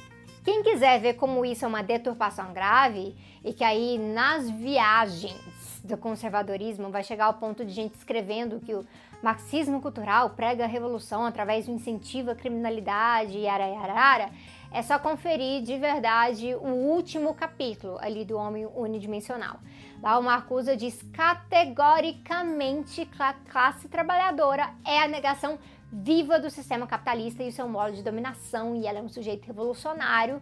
Quem 0.49 0.63
quiser 0.63 0.99
ver 0.99 1.13
como 1.13 1.45
isso 1.45 1.67
é 1.67 1.69
uma 1.69 1.83
deturpação 1.83 2.55
grave 2.55 3.15
e 3.45 3.53
que 3.53 3.63
aí 3.63 3.99
nas 3.99 4.49
viagens 4.49 5.83
do 5.85 5.95
conservadorismo 5.99 6.91
vai 6.91 7.05
chegar 7.05 7.27
ao 7.27 7.35
ponto 7.35 7.67
de 7.67 7.71
gente 7.71 7.97
escrevendo 7.97 8.59
que 8.59 8.75
o 8.75 8.83
marxismo 9.23 9.83
cultural 9.83 10.31
prega 10.31 10.65
a 10.65 10.67
revolução 10.67 11.27
através 11.27 11.67
do 11.67 11.73
incentivo 11.73 12.31
à 12.31 12.35
criminalidade 12.35 13.37
e 13.37 13.47
ararara, 13.47 14.31
é 14.73 14.81
só 14.81 14.99
conferir 14.99 15.63
de 15.63 15.77
verdade 15.77 16.55
o 16.55 16.69
último 16.69 17.35
capítulo 17.35 17.99
ali 18.01 18.25
do 18.25 18.39
Homem 18.39 18.67
Unidimensional. 18.75 19.59
Lá 20.03 20.19
o 20.19 20.23
Marcuse 20.23 20.77
diz 20.77 21.03
categoricamente 21.13 23.05
que 23.05 23.23
a 23.23 23.35
classe 23.35 23.87
trabalhadora 23.87 24.71
é 24.83 24.99
a 25.03 25.09
negação 25.09 25.59
viva 25.93 26.39
do 26.39 26.51
sistema 26.51 26.87
capitalista 26.87 27.43
e 27.43 27.49
o 27.49 27.53
seu 27.53 27.69
modo 27.69 27.95
de 27.95 28.03
dominação, 28.03 28.77
e 28.77 28.87
ela 28.87 28.99
é 28.99 29.03
um 29.03 29.09
sujeito 29.09 29.47
revolucionário. 29.47 30.41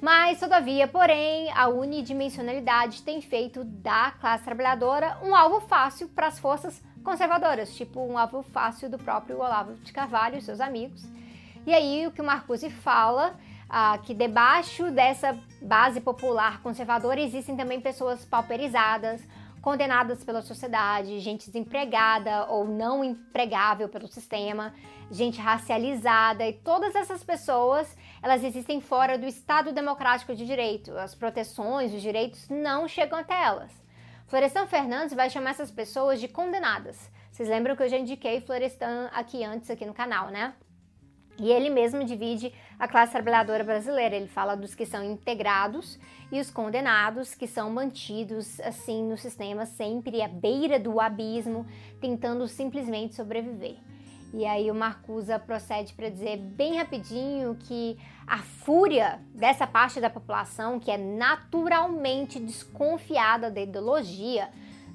Mas, 0.00 0.40
todavia, 0.40 0.88
porém, 0.88 1.50
a 1.52 1.68
unidimensionalidade 1.68 3.02
tem 3.02 3.20
feito 3.20 3.62
da 3.64 4.12
classe 4.12 4.44
trabalhadora 4.44 5.18
um 5.22 5.34
alvo 5.36 5.60
fácil 5.60 6.08
para 6.08 6.28
as 6.28 6.38
forças 6.38 6.82
conservadoras, 7.04 7.74
tipo 7.74 8.00
um 8.00 8.16
alvo 8.16 8.42
fácil 8.42 8.88
do 8.88 8.98
próprio 8.98 9.38
Olavo 9.38 9.74
de 9.74 9.92
Carvalho 9.92 10.38
e 10.38 10.42
seus 10.42 10.60
amigos. 10.60 11.04
E 11.66 11.74
aí, 11.74 12.06
o 12.06 12.10
que 12.10 12.22
o 12.22 12.24
Marcuse 12.24 12.70
fala 12.70 13.36
ah, 13.68 13.98
que 14.02 14.14
debaixo 14.14 14.90
dessa 14.90 15.38
base 15.62 16.00
popular 16.00 16.60
conservadora 16.62 17.20
existem 17.20 17.56
também 17.56 17.80
pessoas 17.80 18.24
pauperizadas, 18.24 19.22
condenadas 19.60 20.24
pela 20.24 20.42
sociedade, 20.42 21.20
gente 21.20 21.46
desempregada 21.46 22.46
ou 22.46 22.66
não 22.66 23.04
empregável 23.04 23.88
pelo 23.88 24.08
sistema, 24.08 24.74
gente 25.10 25.40
racializada 25.40 26.46
e 26.46 26.52
todas 26.52 26.94
essas 26.94 27.22
pessoas, 27.22 27.96
elas 28.22 28.42
existem 28.42 28.80
fora 28.80 29.18
do 29.18 29.26
Estado 29.26 29.72
democrático 29.72 30.34
de 30.34 30.46
direito. 30.46 30.96
As 30.96 31.14
proteções, 31.14 31.92
os 31.92 32.00
direitos 32.00 32.48
não 32.48 32.88
chegam 32.88 33.18
até 33.18 33.42
elas. 33.42 33.72
Florestan 34.26 34.66
Fernandes 34.66 35.14
vai 35.14 35.28
chamar 35.28 35.50
essas 35.50 35.70
pessoas 35.70 36.20
de 36.20 36.28
condenadas. 36.28 37.10
Vocês 37.30 37.48
lembram 37.48 37.74
que 37.74 37.82
eu 37.82 37.88
já 37.88 37.98
indiquei 37.98 38.40
Florestan 38.40 39.10
aqui 39.12 39.44
antes 39.44 39.70
aqui 39.70 39.84
no 39.84 39.94
canal, 39.94 40.28
né? 40.28 40.54
E 41.40 41.50
ele 41.50 41.70
mesmo 41.70 42.04
divide 42.04 42.52
a 42.78 42.86
classe 42.86 43.12
trabalhadora 43.12 43.64
brasileira. 43.64 44.14
Ele 44.14 44.28
fala 44.28 44.54
dos 44.54 44.74
que 44.74 44.84
são 44.84 45.02
integrados 45.02 45.98
e 46.30 46.38
os 46.38 46.50
condenados, 46.50 47.34
que 47.34 47.46
são 47.46 47.70
mantidos 47.70 48.60
assim 48.60 49.02
no 49.02 49.16
sistema, 49.16 49.64
sempre 49.64 50.20
à 50.20 50.28
beira 50.28 50.78
do 50.78 51.00
abismo, 51.00 51.66
tentando 51.98 52.46
simplesmente 52.46 53.14
sobreviver. 53.14 53.76
E 54.34 54.44
aí 54.44 54.70
o 54.70 54.74
Marcusa 54.74 55.38
procede 55.38 55.94
para 55.94 56.10
dizer 56.10 56.36
bem 56.36 56.76
rapidinho 56.76 57.56
que 57.56 57.98
a 58.26 58.38
fúria 58.38 59.18
dessa 59.34 59.66
parte 59.66 59.98
da 59.98 60.10
população 60.10 60.78
que 60.78 60.90
é 60.90 60.98
naturalmente 60.98 62.38
desconfiada 62.38 63.50
da 63.50 63.62
ideologia, 63.62 64.50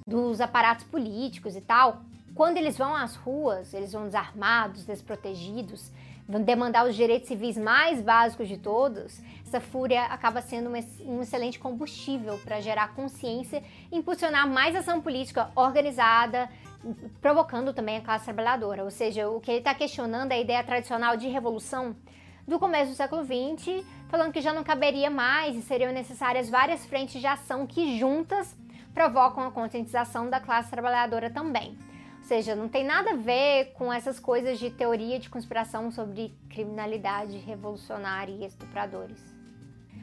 dos 0.07 0.39
aparatos 0.39 0.85
políticos 0.85 1.55
e 1.55 1.61
tal, 1.61 2.03
quando 2.35 2.57
eles 2.57 2.77
vão 2.77 2.93
às 2.95 3.15
ruas, 3.15 3.73
eles 3.73 3.93
vão 3.93 4.05
desarmados, 4.05 4.85
desprotegidos, 4.85 5.91
demandar 6.27 6.87
os 6.87 6.95
direitos 6.95 7.27
civis 7.27 7.57
mais 7.57 8.01
básicos 8.01 8.47
de 8.47 8.57
todos, 8.57 9.21
essa 9.45 9.59
fúria 9.59 10.03
acaba 10.05 10.41
sendo 10.41 10.71
um 11.05 11.21
excelente 11.21 11.59
combustível 11.59 12.37
para 12.39 12.59
gerar 12.59 12.95
consciência 12.95 13.63
e 13.91 13.97
impulsionar 13.97 14.47
mais 14.47 14.75
ação 14.75 14.99
política 14.99 15.51
organizada, 15.55 16.49
provocando 17.21 17.73
também 17.73 17.97
a 17.97 18.01
classe 18.01 18.25
trabalhadora. 18.25 18.83
Ou 18.83 18.91
seja, 18.91 19.29
o 19.29 19.39
que 19.39 19.51
ele 19.51 19.59
está 19.59 19.75
questionando 19.75 20.31
é 20.31 20.35
a 20.35 20.39
ideia 20.39 20.63
tradicional 20.63 21.15
de 21.15 21.27
revolução 21.27 21.95
do 22.47 22.59
começo 22.59 22.91
do 22.91 22.95
século 22.95 23.23
XX, 23.23 23.83
falando 24.07 24.31
que 24.31 24.41
já 24.41 24.53
não 24.53 24.63
caberia 24.63 25.09
mais 25.09 25.55
e 25.55 25.61
seriam 25.61 25.91
necessárias 25.91 26.49
várias 26.49 26.85
frentes 26.85 27.21
de 27.21 27.27
ação 27.27 27.65
que 27.65 27.97
juntas 27.97 28.55
provocam 28.93 29.45
a 29.45 29.51
conscientização 29.51 30.29
da 30.29 30.39
classe 30.39 30.69
trabalhadora 30.69 31.29
também. 31.29 31.77
Ou 32.25 32.29
seja, 32.29 32.55
não 32.55 32.67
tem 32.67 32.83
nada 32.83 33.11
a 33.11 33.15
ver 33.15 33.73
com 33.73 33.93
essas 33.93 34.19
coisas 34.19 34.57
de 34.57 34.71
teoria 34.71 35.19
de 35.19 35.29
conspiração 35.29 35.91
sobre 35.91 36.33
criminalidade 36.49 37.37
revolucionária 37.37 38.33
e 38.33 38.43
estupradores. 38.43 39.21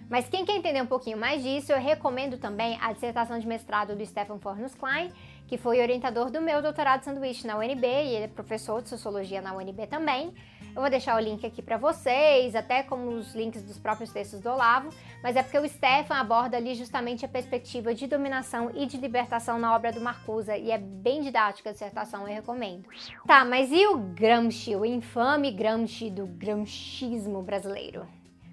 Mas 0.09 0.29
quem 0.29 0.45
quer 0.45 0.55
entender 0.55 0.81
um 0.81 0.87
pouquinho 0.87 1.19
mais 1.19 1.43
disso, 1.43 1.73
eu 1.73 1.81
recomendo 1.81 2.39
também 2.39 2.79
a 2.81 2.93
dissertação 2.93 3.41
de 3.41 3.47
mestrado 3.49 3.97
do 3.97 4.07
Stefan 4.07 4.39
Fornus 4.39 4.73
Klein, 4.73 5.11
que 5.49 5.59
foi 5.59 5.81
orientador 5.81 6.31
do 6.31 6.41
meu 6.41 6.63
doutorado 6.63 7.01
de 7.01 7.07
sanduíche 7.07 7.45
na 7.45 7.59
UNB 7.59 7.85
e 7.85 8.15
ele 8.15 8.27
é 8.27 8.29
professor 8.29 8.81
de 8.81 8.89
sociologia 8.89 9.43
na 9.43 9.53
UNB 9.57 9.89
também. 9.89 10.33
Eu 10.75 10.81
vou 10.81 10.89
deixar 10.89 11.17
o 11.17 11.21
link 11.21 11.45
aqui 11.45 11.61
para 11.61 11.77
vocês, 11.77 12.55
até 12.57 12.83
como 12.83 13.11
os 13.11 13.35
links 13.35 13.63
dos 13.63 13.79
próprios 13.79 14.11
textos 14.11 14.41
do 14.41 14.49
Olavo, 14.49 14.89
mas 15.23 15.37
é 15.37 15.43
porque 15.43 15.59
o 15.59 15.69
Stefan 15.69 16.17
aborda 16.17 16.57
ali 16.57 16.75
justamente 16.75 17.27
a 17.27 17.29
perspectiva 17.29 17.95
de 17.95 18.07
dominação 18.07 18.71
e 18.75 18.87
de 18.87 18.97
libertação 18.97 19.59
na 19.59 19.75
obra 19.77 19.93
do 19.93 20.01
Marcuse 20.01 20.51
e 20.51 20.71
é 20.71 20.79
bem 20.79 21.21
didática 21.21 21.69
a 21.69 21.73
dissertação, 21.73 22.27
eu 22.27 22.35
recomendo. 22.35 22.89
Tá, 23.27 23.45
mas 23.45 23.71
e 23.71 23.87
o 23.87 23.99
Gramsci, 23.99 24.75
o 24.75 24.87
infame 24.87 25.51
Gramsci 25.51 26.09
do 26.09 26.27
gramscismo 26.27 27.43
brasileiro? 27.43 28.07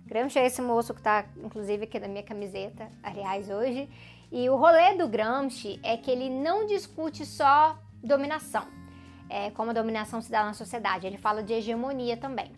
Gramsci 0.05 0.39
é 0.39 0.45
esse 0.45 0.61
moço 0.61 0.93
que 0.93 0.99
está, 0.99 1.23
inclusive, 1.37 1.85
aqui 1.85 1.99
na 1.99 2.07
minha 2.09 2.23
camiseta, 2.23 2.91
aliás, 3.01 3.49
hoje. 3.49 3.89
E 4.29 4.49
o 4.49 4.57
rolê 4.57 4.95
do 4.95 5.07
Gramsci 5.07 5.79
é 5.83 5.95
que 5.95 6.11
ele 6.11 6.29
não 6.29 6.65
discute 6.65 7.25
só 7.25 7.79
dominação 8.03 8.78
é, 9.29 9.51
como 9.51 9.71
a 9.71 9.73
dominação 9.73 10.21
se 10.21 10.31
dá 10.31 10.43
na 10.43 10.53
sociedade. 10.53 11.05
Ele 11.05 11.17
fala 11.17 11.43
de 11.43 11.53
hegemonia 11.53 12.17
também. 12.17 12.51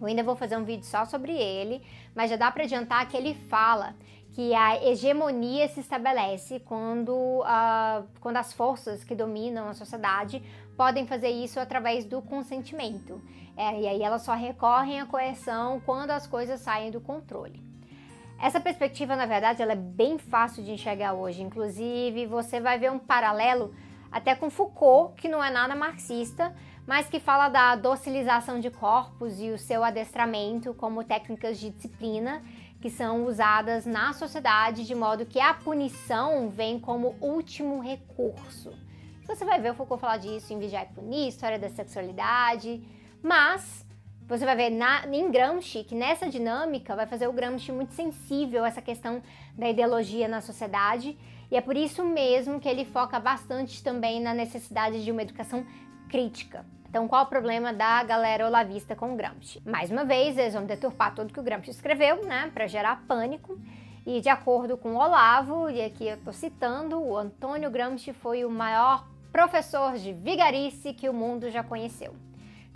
Eu 0.00 0.06
ainda 0.06 0.22
vou 0.22 0.36
fazer 0.36 0.56
um 0.56 0.64
vídeo 0.64 0.84
só 0.84 1.04
sobre 1.04 1.32
ele, 1.32 1.82
mas 2.14 2.30
já 2.30 2.36
dá 2.36 2.50
para 2.50 2.64
adiantar 2.64 3.06
que 3.08 3.16
ele 3.16 3.34
fala 3.34 3.94
que 4.32 4.54
a 4.54 4.82
hegemonia 4.82 5.68
se 5.68 5.80
estabelece 5.80 6.60
quando, 6.60 7.12
uh, 7.12 8.06
quando 8.20 8.36
as 8.36 8.52
forças 8.52 9.02
que 9.02 9.14
dominam 9.14 9.68
a 9.68 9.74
sociedade 9.74 10.42
podem 10.76 11.06
fazer 11.06 11.28
isso 11.28 11.58
através 11.58 12.04
do 12.04 12.22
consentimento. 12.22 13.20
É, 13.56 13.80
e 13.80 13.88
aí 13.88 14.02
elas 14.02 14.22
só 14.22 14.32
recorrem 14.32 15.00
à 15.00 15.06
coerção 15.06 15.80
quando 15.84 16.12
as 16.12 16.26
coisas 16.26 16.60
saem 16.60 16.90
do 16.90 17.00
controle. 17.00 17.62
Essa 18.40 18.58
perspectiva, 18.58 19.14
na 19.16 19.26
verdade, 19.26 19.60
ela 19.60 19.72
é 19.72 19.76
bem 19.76 20.16
fácil 20.16 20.64
de 20.64 20.70
enxergar 20.70 21.12
hoje. 21.12 21.42
Inclusive, 21.42 22.24
você 22.24 22.58
vai 22.58 22.78
ver 22.78 22.90
um 22.90 22.98
paralelo 22.98 23.74
até 24.10 24.34
com 24.34 24.50
Foucault, 24.50 25.14
que 25.20 25.28
não 25.28 25.42
é 25.42 25.50
nada 25.50 25.74
marxista, 25.74 26.54
mas 26.86 27.08
que 27.08 27.20
fala 27.20 27.48
da 27.48 27.76
docilização 27.76 28.58
de 28.58 28.70
corpos 28.70 29.40
e 29.40 29.50
o 29.50 29.58
seu 29.58 29.84
adestramento 29.84 30.74
como 30.74 31.04
técnicas 31.04 31.58
de 31.58 31.70
disciplina 31.70 32.42
que 32.80 32.88
são 32.88 33.26
usadas 33.26 33.84
na 33.84 34.12
sociedade 34.12 34.86
de 34.86 34.94
modo 34.94 35.26
que 35.26 35.38
a 35.38 35.52
punição 35.52 36.48
vem 36.48 36.80
como 36.80 37.14
último 37.20 37.80
recurso. 37.80 38.72
Você 39.26 39.44
vai 39.44 39.60
ver 39.60 39.72
o 39.72 39.74
Foucault 39.74 40.00
falar 40.00 40.16
disso 40.16 40.52
em 40.52 40.58
Vigiar 40.58 40.88
e 40.90 40.94
Punir, 40.94 41.28
História 41.28 41.58
da 41.58 41.68
Sexualidade, 41.68 42.82
mas 43.22 43.86
você 44.30 44.44
vai 44.44 44.54
ver 44.54 44.70
na, 44.70 45.04
em 45.08 45.28
Gramsci 45.28 45.82
que 45.82 45.92
nessa 45.92 46.28
dinâmica 46.28 46.94
vai 46.94 47.04
fazer 47.04 47.26
o 47.26 47.32
Gramsci 47.32 47.72
muito 47.72 47.94
sensível 47.94 48.64
a 48.64 48.68
essa 48.68 48.80
questão 48.80 49.20
da 49.58 49.68
ideologia 49.68 50.28
na 50.28 50.40
sociedade 50.40 51.18
e 51.50 51.56
é 51.56 51.60
por 51.60 51.76
isso 51.76 52.04
mesmo 52.04 52.60
que 52.60 52.68
ele 52.68 52.84
foca 52.84 53.18
bastante 53.18 53.82
também 53.82 54.20
na 54.20 54.32
necessidade 54.32 55.04
de 55.04 55.10
uma 55.10 55.22
educação 55.22 55.66
crítica. 56.08 56.64
Então, 56.88 57.08
qual 57.08 57.24
o 57.24 57.26
problema 57.26 57.72
da 57.72 58.04
galera 58.04 58.46
olavista 58.46 58.94
com 58.94 59.14
o 59.14 59.16
Gramsci? 59.16 59.60
Mais 59.66 59.90
uma 59.90 60.04
vez, 60.04 60.38
eles 60.38 60.54
vão 60.54 60.64
deturpar 60.64 61.12
tudo 61.12 61.32
que 61.32 61.40
o 61.40 61.42
Gramsci 61.42 61.70
escreveu, 61.70 62.24
né, 62.24 62.52
para 62.54 62.68
gerar 62.68 63.02
pânico. 63.08 63.60
E 64.06 64.20
de 64.20 64.28
acordo 64.28 64.76
com 64.76 64.94
Olavo, 64.94 65.68
e 65.68 65.82
aqui 65.82 66.06
eu 66.06 66.14
estou 66.14 66.32
citando, 66.32 67.00
o 67.00 67.16
Antônio 67.16 67.68
Gramsci 67.68 68.12
foi 68.12 68.44
o 68.44 68.50
maior 68.50 69.08
professor 69.32 69.94
de 69.94 70.12
vigarice 70.12 70.92
que 70.92 71.08
o 71.08 71.12
mundo 71.12 71.50
já 71.50 71.64
conheceu. 71.64 72.14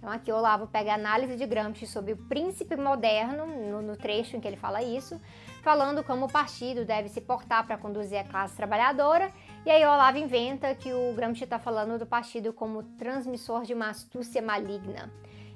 Então 0.04 0.12
aqui 0.12 0.30
o 0.30 0.36
Olavo 0.36 0.66
pega 0.66 0.92
a 0.92 0.96
análise 0.96 1.34
de 1.34 1.46
Gramsci 1.46 1.86
sobre 1.86 2.12
o 2.12 2.16
príncipe 2.28 2.76
moderno, 2.76 3.46
no, 3.46 3.80
no 3.80 3.96
trecho 3.96 4.36
em 4.36 4.40
que 4.40 4.46
ele 4.46 4.54
fala 4.54 4.82
isso, 4.82 5.18
falando 5.62 6.04
como 6.04 6.26
o 6.26 6.30
partido 6.30 6.84
deve 6.84 7.08
se 7.08 7.22
portar 7.22 7.66
para 7.66 7.78
conduzir 7.78 8.18
a 8.18 8.24
classe 8.24 8.54
trabalhadora, 8.54 9.32
e 9.64 9.70
aí 9.70 9.82
o 9.82 9.88
Olavo 9.88 10.18
inventa 10.18 10.74
que 10.74 10.92
o 10.92 11.14
Gramsci 11.14 11.44
está 11.44 11.58
falando 11.58 11.98
do 11.98 12.04
partido 12.04 12.52
como 12.52 12.82
transmissor 12.82 13.62
de 13.62 13.72
uma 13.72 13.88
astúcia 13.88 14.42
maligna. 14.42 15.10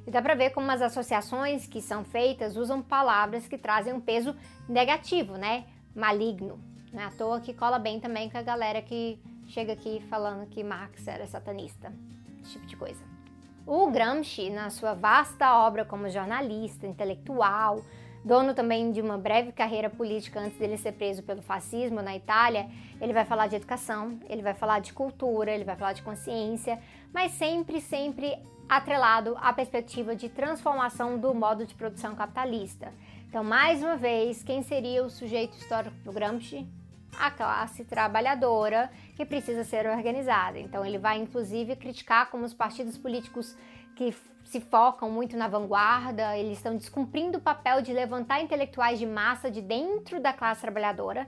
E 0.06 0.10
dá 0.10 0.22
para 0.22 0.34
ver 0.34 0.48
como 0.48 0.70
as 0.70 0.80
associações 0.80 1.66
que 1.66 1.82
são 1.82 2.02
feitas 2.02 2.56
usam 2.56 2.80
palavras 2.80 3.46
que 3.46 3.58
trazem 3.58 3.92
um 3.92 4.00
peso 4.00 4.34
negativo, 4.66 5.36
né? 5.36 5.66
Maligno. 5.94 6.58
Não 6.90 7.02
é 7.02 7.04
à 7.04 7.10
toa 7.10 7.38
que 7.38 7.52
cola 7.52 7.78
bem 7.78 8.00
também 8.00 8.30
com 8.30 8.38
a 8.38 8.42
galera 8.42 8.80
que 8.80 9.20
chega 9.46 9.74
aqui 9.74 10.00
falando 10.08 10.48
que 10.48 10.64
Marx 10.64 11.06
era 11.06 11.26
satanista. 11.26 11.92
Esse 12.40 12.52
tipo 12.52 12.66
de 12.66 12.76
coisa. 12.78 13.17
O 13.70 13.90
Gramsci, 13.90 14.48
na 14.48 14.70
sua 14.70 14.94
vasta 14.94 15.54
obra 15.54 15.84
como 15.84 16.08
jornalista, 16.08 16.86
intelectual, 16.86 17.82
dono 18.24 18.54
também 18.54 18.90
de 18.90 19.02
uma 19.02 19.18
breve 19.18 19.52
carreira 19.52 19.90
política 19.90 20.40
antes 20.40 20.58
dele 20.58 20.78
ser 20.78 20.92
preso 20.92 21.22
pelo 21.22 21.42
fascismo 21.42 22.00
na 22.00 22.16
Itália, 22.16 22.66
ele 22.98 23.12
vai 23.12 23.26
falar 23.26 23.46
de 23.46 23.56
educação, 23.56 24.18
ele 24.26 24.40
vai 24.40 24.54
falar 24.54 24.78
de 24.78 24.94
cultura, 24.94 25.50
ele 25.50 25.64
vai 25.64 25.76
falar 25.76 25.92
de 25.92 26.00
consciência, 26.00 26.78
mas 27.12 27.32
sempre, 27.32 27.78
sempre 27.82 28.38
atrelado 28.66 29.36
à 29.38 29.52
perspectiva 29.52 30.16
de 30.16 30.30
transformação 30.30 31.18
do 31.18 31.34
modo 31.34 31.66
de 31.66 31.74
produção 31.74 32.14
capitalista. 32.14 32.90
Então, 33.28 33.44
mais 33.44 33.82
uma 33.82 33.96
vez, 33.98 34.42
quem 34.42 34.62
seria 34.62 35.04
o 35.04 35.10
sujeito 35.10 35.58
histórico 35.58 35.94
do 36.02 36.10
Gramsci? 36.10 36.66
A 37.18 37.30
classe 37.30 37.84
trabalhadora 37.84 38.90
que 39.16 39.24
precisa 39.24 39.64
ser 39.64 39.86
organizada. 39.86 40.58
Então, 40.58 40.84
ele 40.84 40.98
vai 40.98 41.18
inclusive 41.18 41.74
criticar 41.76 42.30
como 42.30 42.44
os 42.44 42.54
partidos 42.54 42.96
políticos 42.96 43.56
que 43.96 44.14
se 44.44 44.60
focam 44.60 45.10
muito 45.10 45.36
na 45.36 45.48
vanguarda, 45.48 46.36
eles 46.38 46.56
estão 46.56 46.76
descumprindo 46.76 47.36
o 47.36 47.40
papel 47.40 47.82
de 47.82 47.92
levantar 47.92 48.40
intelectuais 48.40 48.98
de 48.98 49.04
massa 49.04 49.50
de 49.50 49.60
dentro 49.60 50.20
da 50.20 50.32
classe 50.32 50.60
trabalhadora. 50.60 51.26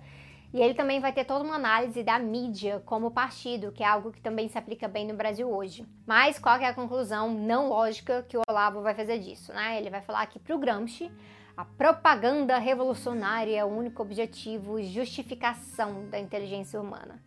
E 0.52 0.60
ele 0.60 0.74
também 0.74 1.00
vai 1.00 1.12
ter 1.12 1.24
toda 1.24 1.44
uma 1.44 1.54
análise 1.54 2.02
da 2.02 2.18
mídia 2.18 2.82
como 2.84 3.10
partido, 3.10 3.70
que 3.70 3.84
é 3.84 3.86
algo 3.86 4.10
que 4.10 4.20
também 4.20 4.48
se 4.48 4.58
aplica 4.58 4.88
bem 4.88 5.06
no 5.06 5.14
Brasil 5.14 5.48
hoje. 5.48 5.86
Mas 6.06 6.38
qual 6.38 6.56
é 6.56 6.66
a 6.66 6.74
conclusão 6.74 7.32
não 7.32 7.68
lógica 7.68 8.24
que 8.28 8.36
o 8.36 8.42
Olavo 8.48 8.80
vai 8.82 8.94
fazer 8.94 9.18
disso, 9.18 9.52
né? 9.52 9.78
Ele 9.78 9.90
vai 9.90 10.00
falar 10.00 10.26
que 10.26 10.40
para 10.40 10.56
o 10.56 10.58
Gramsci, 10.58 11.12
a 11.60 11.64
propaganda 11.76 12.56
revolucionária 12.56 13.54
é 13.54 13.62
o 13.62 13.68
único 13.68 14.00
objetivo 14.00 14.78
e 14.78 14.84
justificação 14.84 16.08
da 16.08 16.18
inteligência 16.18 16.80
humana. 16.80 17.22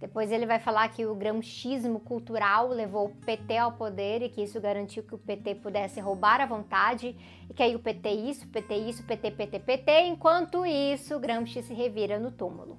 Depois 0.00 0.32
ele 0.32 0.46
vai 0.46 0.58
falar 0.58 0.88
que 0.88 1.04
o 1.04 1.14
gramscismo 1.14 2.00
cultural 2.00 2.68
levou 2.68 3.08
o 3.08 3.14
PT 3.16 3.58
ao 3.58 3.72
poder 3.72 4.22
e 4.22 4.30
que 4.30 4.42
isso 4.42 4.58
garantiu 4.62 5.02
que 5.02 5.14
o 5.14 5.18
PT 5.18 5.56
pudesse 5.56 6.00
roubar 6.00 6.40
à 6.40 6.46
vontade 6.46 7.14
e 7.50 7.52
que 7.52 7.62
aí 7.62 7.76
o 7.76 7.78
PT 7.78 8.08
isso, 8.08 8.48
PT 8.48 8.76
isso, 8.76 9.04
PT, 9.04 9.30
PT, 9.32 9.58
PT, 9.58 10.06
enquanto 10.06 10.64
isso 10.64 11.20
Gramsci 11.20 11.62
se 11.62 11.74
revira 11.74 12.18
no 12.18 12.30
túmulo. 12.30 12.78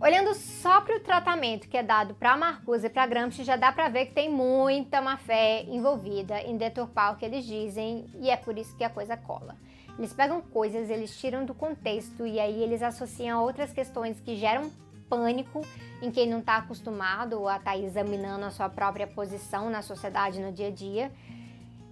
Olhando 0.00 0.32
só 0.34 0.80
para 0.80 0.96
o 0.96 1.00
tratamento 1.00 1.68
que 1.68 1.76
é 1.76 1.82
dado 1.82 2.14
para 2.14 2.36
Marcuse 2.36 2.86
e 2.86 2.90
para 2.90 3.04
Gramsci, 3.04 3.42
já 3.42 3.56
dá 3.56 3.72
para 3.72 3.88
ver 3.88 4.06
que 4.06 4.14
tem 4.14 4.30
muita 4.30 5.02
má 5.02 5.16
fé 5.16 5.64
envolvida 5.64 6.40
em 6.42 6.56
deturpar 6.56 7.14
o 7.14 7.16
que 7.16 7.24
eles 7.24 7.44
dizem 7.44 8.06
e 8.20 8.30
é 8.30 8.36
por 8.36 8.56
isso 8.56 8.76
que 8.76 8.84
a 8.84 8.88
coisa 8.88 9.16
cola. 9.16 9.56
Eles 10.00 10.14
pegam 10.14 10.40
coisas, 10.40 10.88
eles 10.88 11.14
tiram 11.14 11.44
do 11.44 11.52
contexto 11.52 12.26
e 12.26 12.40
aí 12.40 12.62
eles 12.62 12.82
associam 12.82 13.38
a 13.38 13.42
outras 13.42 13.70
questões 13.70 14.18
que 14.18 14.34
geram 14.34 14.70
pânico 15.10 15.60
em 16.00 16.10
quem 16.10 16.26
não 16.26 16.38
está 16.38 16.56
acostumado 16.56 17.46
a 17.46 17.58
estar 17.58 17.72
tá 17.72 17.76
examinando 17.76 18.46
a 18.46 18.50
sua 18.50 18.70
própria 18.70 19.06
posição 19.06 19.68
na 19.68 19.82
sociedade 19.82 20.40
no 20.40 20.52
dia 20.52 20.68
a 20.68 20.70
dia. 20.70 21.12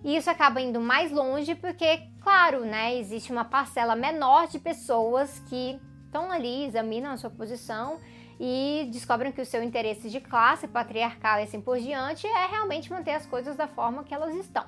E 0.02 0.16
isso 0.16 0.30
acaba 0.30 0.58
indo 0.58 0.80
mais 0.80 1.12
longe 1.12 1.54
porque, 1.54 2.00
claro, 2.22 2.64
né, 2.64 2.96
existe 2.96 3.30
uma 3.30 3.44
parcela 3.44 3.94
menor 3.94 4.48
de 4.48 4.58
pessoas 4.58 5.40
que 5.40 5.78
estão 6.06 6.30
ali, 6.30 6.64
examinam 6.64 7.12
a 7.12 7.18
sua 7.18 7.28
posição 7.28 8.00
e 8.40 8.88
descobrem 8.90 9.32
que 9.32 9.42
o 9.42 9.44
seu 9.44 9.62
interesse 9.62 10.08
de 10.08 10.18
classe, 10.18 10.66
patriarcal 10.66 11.40
e 11.40 11.42
assim 11.42 11.60
por 11.60 11.78
diante 11.78 12.26
é 12.26 12.46
realmente 12.46 12.90
manter 12.90 13.12
as 13.12 13.26
coisas 13.26 13.54
da 13.54 13.68
forma 13.68 14.02
que 14.02 14.14
elas 14.14 14.34
estão. 14.34 14.64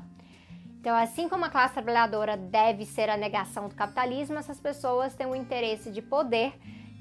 Então, 0.80 0.96
assim 0.96 1.28
como 1.28 1.44
a 1.44 1.50
classe 1.50 1.74
trabalhadora 1.74 2.38
deve 2.38 2.86
ser 2.86 3.10
a 3.10 3.16
negação 3.16 3.68
do 3.68 3.74
capitalismo, 3.74 4.38
essas 4.38 4.58
pessoas 4.58 5.14
têm 5.14 5.26
um 5.26 5.36
interesse 5.36 5.90
de 5.90 6.00
poder 6.00 6.54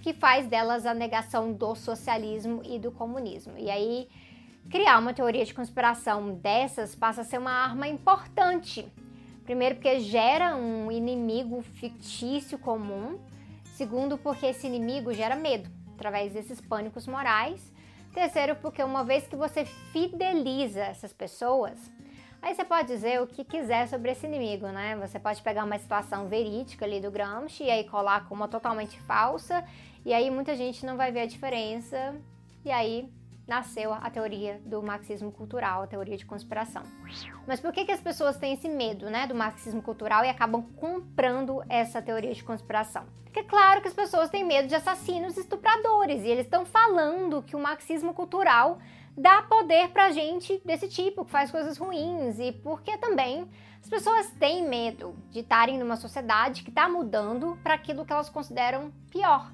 que 0.04 0.12
faz 0.14 0.48
delas 0.48 0.86
a 0.86 0.94
negação 0.94 1.54
do 1.54 1.74
socialismo 1.76 2.62
e 2.66 2.78
do 2.78 2.92
comunismo. 2.92 3.54
E 3.58 3.72
aí, 3.72 4.10
criar 4.70 5.00
uma 5.00 5.14
teoria 5.14 5.46
de 5.46 5.54
conspiração 5.54 6.34
dessas 6.36 6.94
passa 6.94 7.22
a 7.22 7.24
ser 7.24 7.38
uma 7.38 7.54
arma 7.54 7.88
importante. 7.88 8.86
Primeiro, 9.46 9.76
porque 9.76 10.02
gera 10.02 10.58
um 10.58 10.92
inimigo 10.92 11.62
fictício 11.62 12.60
comum. 12.60 13.18
Segundo, 13.76 14.18
porque 14.18 14.48
esse 14.48 14.68
inimigo 14.68 15.14
gera 15.14 15.38
medo 15.38 15.70
através 15.94 16.34
desses 16.34 16.60
pânicos 16.60 17.08
morais. 17.08 17.72
Terceiro, 18.14 18.58
porque 18.58 18.84
uma 18.84 19.06
vez 19.06 19.26
que 19.26 19.38
você 19.38 19.64
fideliza 19.64 20.82
essas 20.82 21.14
pessoas, 21.14 21.80
Aí 22.42 22.56
você 22.56 22.64
pode 22.64 22.88
dizer 22.88 23.22
o 23.22 23.28
que 23.28 23.44
quiser 23.44 23.88
sobre 23.88 24.12
esse 24.12 24.26
inimigo, 24.26 24.68
né? 24.68 24.96
Você 24.96 25.20
pode 25.20 25.42
pegar 25.42 25.66
uma 25.66 25.78
situação 25.78 26.28
verídica 26.28 26.86
ali 26.86 27.02
do 27.02 27.12
Gramsci 27.12 27.64
e 27.64 27.70
aí 27.70 27.84
colar 27.84 28.28
com 28.28 28.36
uma 28.36 28.48
totalmente 28.48 29.00
falsa, 29.02 29.64
e 30.06 30.14
aí 30.14 30.32
muita 30.32 30.56
gente 30.56 30.86
não 30.86 30.96
vai 30.96 31.12
ver 31.12 31.22
a 31.22 31.26
diferença, 31.26 32.16
e 32.64 32.72
aí 32.72 33.12
nasceu 33.50 33.92
a 33.92 34.10
teoria 34.10 34.62
do 34.64 34.82
marxismo 34.82 35.32
cultural, 35.32 35.82
a 35.82 35.88
teoria 35.88 36.16
de 36.16 36.26
conspiração. 36.26 36.84
Mas 37.48 37.60
por 37.60 37.74
que, 37.74 37.84
que 37.84 37.92
as 37.92 38.00
pessoas 38.00 38.38
têm 38.38 38.54
esse 38.54 38.70
medo 38.70 39.10
né, 39.10 39.26
do 39.26 39.34
marxismo 39.34 39.82
cultural 39.82 40.24
e 40.24 40.30
acabam 40.30 40.64
comprando 40.78 41.62
essa 41.68 42.02
teoria 42.02 42.34
de 42.34 42.44
conspiração? 42.44 43.06
Porque 43.24 43.40
é 43.40 43.44
claro 43.44 43.82
que 43.82 43.88
as 43.88 43.94
pessoas 43.94 44.30
têm 44.30 44.46
medo 44.46 44.68
de 44.68 44.76
assassinos 44.76 45.36
e 45.36 45.42
estupradores, 45.42 46.24
e 46.24 46.28
eles 46.28 46.46
estão 46.46 46.66
falando 46.66 47.44
que 47.44 47.56
o 47.56 47.60
marxismo 47.60 48.14
cultural 48.14 48.80
dá 49.18 49.42
poder 49.42 49.90
pra 49.90 50.12
gente 50.12 50.62
desse 50.64 50.88
tipo, 50.88 51.26
que 51.26 51.32
faz 51.32 51.52
coisas 51.52 51.78
ruins, 51.78 52.40
e 52.40 52.52
porque 52.52 52.98
também 52.98 53.50
as 53.82 53.90
pessoas 53.90 54.30
têm 54.40 54.68
medo 54.68 55.16
de 55.30 55.40
estarem 55.40 55.78
numa 55.78 55.96
sociedade 55.96 56.64
que 56.64 56.70
está 56.70 56.88
mudando 56.88 57.58
para 57.64 57.74
aquilo 57.74 58.06
que 58.06 58.14
elas 58.14 58.30
consideram 58.30 58.92
pior. 59.12 59.52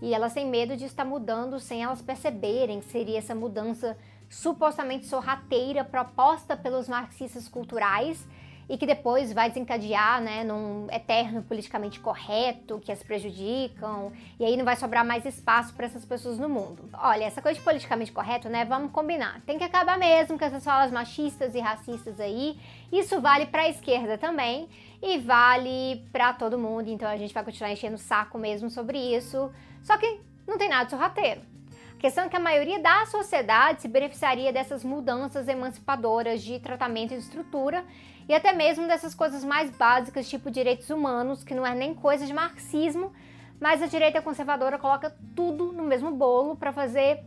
E 0.00 0.14
elas 0.14 0.32
têm 0.32 0.46
medo 0.46 0.76
de 0.76 0.84
estar 0.84 1.04
mudando 1.04 1.58
sem 1.58 1.82
elas 1.82 2.00
perceberem 2.02 2.80
que 2.80 2.90
seria 2.90 3.18
essa 3.18 3.34
mudança 3.34 3.96
supostamente 4.28 5.06
sorrateira 5.06 5.84
proposta 5.84 6.56
pelos 6.56 6.88
marxistas 6.88 7.48
culturais 7.48 8.26
e 8.68 8.76
que 8.76 8.86
depois 8.86 9.32
vai 9.32 9.48
desencadear 9.48 10.20
né, 10.20 10.44
num 10.44 10.86
eterno 10.92 11.42
politicamente 11.42 11.98
correto 11.98 12.78
que 12.78 12.92
as 12.92 13.02
prejudicam 13.02 14.12
e 14.38 14.44
aí 14.44 14.56
não 14.56 14.64
vai 14.64 14.76
sobrar 14.76 15.04
mais 15.04 15.24
espaço 15.24 15.72
para 15.72 15.86
essas 15.86 16.04
pessoas 16.04 16.38
no 16.38 16.48
mundo. 16.48 16.88
Olha, 16.92 17.24
essa 17.24 17.40
coisa 17.40 17.58
de 17.58 17.64
politicamente 17.64 18.12
correto, 18.12 18.48
né? 18.48 18.66
Vamos 18.66 18.92
combinar. 18.92 19.40
Tem 19.46 19.56
que 19.56 19.64
acabar 19.64 19.98
mesmo 19.98 20.38
com 20.38 20.44
essas 20.44 20.62
falas 20.62 20.92
machistas 20.92 21.54
e 21.54 21.60
racistas 21.60 22.20
aí. 22.20 22.58
Isso 22.92 23.20
vale 23.20 23.46
para 23.46 23.62
a 23.62 23.68
esquerda 23.70 24.18
também 24.18 24.68
e 25.02 25.18
vale 25.18 26.04
para 26.12 26.32
todo 26.32 26.58
mundo. 26.58 26.88
Então 26.88 27.08
a 27.08 27.16
gente 27.16 27.34
vai 27.34 27.44
continuar 27.44 27.72
enchendo 27.72 27.96
o 27.96 27.98
saco 27.98 28.38
mesmo 28.38 28.70
sobre 28.70 28.98
isso. 28.98 29.50
Só 29.82 29.96
que 29.96 30.20
não 30.46 30.58
tem 30.58 30.68
nada 30.68 30.84
de 30.84 30.90
sorrateiro. 30.90 31.40
A 31.92 32.00
questão 32.00 32.24
é 32.24 32.28
que 32.28 32.36
a 32.36 32.40
maioria 32.40 32.80
da 32.80 33.06
sociedade 33.06 33.82
se 33.82 33.88
beneficiaria 33.88 34.52
dessas 34.52 34.84
mudanças 34.84 35.48
emancipadoras 35.48 36.42
de 36.42 36.60
tratamento 36.60 37.12
e 37.12 37.16
estrutura 37.16 37.84
e 38.28 38.34
até 38.34 38.52
mesmo 38.52 38.86
dessas 38.86 39.14
coisas 39.14 39.42
mais 39.42 39.70
básicas, 39.70 40.28
tipo 40.28 40.50
direitos 40.50 40.90
humanos, 40.90 41.42
que 41.42 41.54
não 41.54 41.66
é 41.66 41.74
nem 41.74 41.94
coisa 41.94 42.26
de 42.26 42.32
marxismo, 42.32 43.12
mas 43.58 43.82
a 43.82 43.86
direita 43.86 44.22
conservadora 44.22 44.78
coloca 44.78 45.16
tudo 45.34 45.72
no 45.72 45.82
mesmo 45.82 46.12
bolo 46.12 46.54
para 46.54 46.72
fazer 46.72 47.24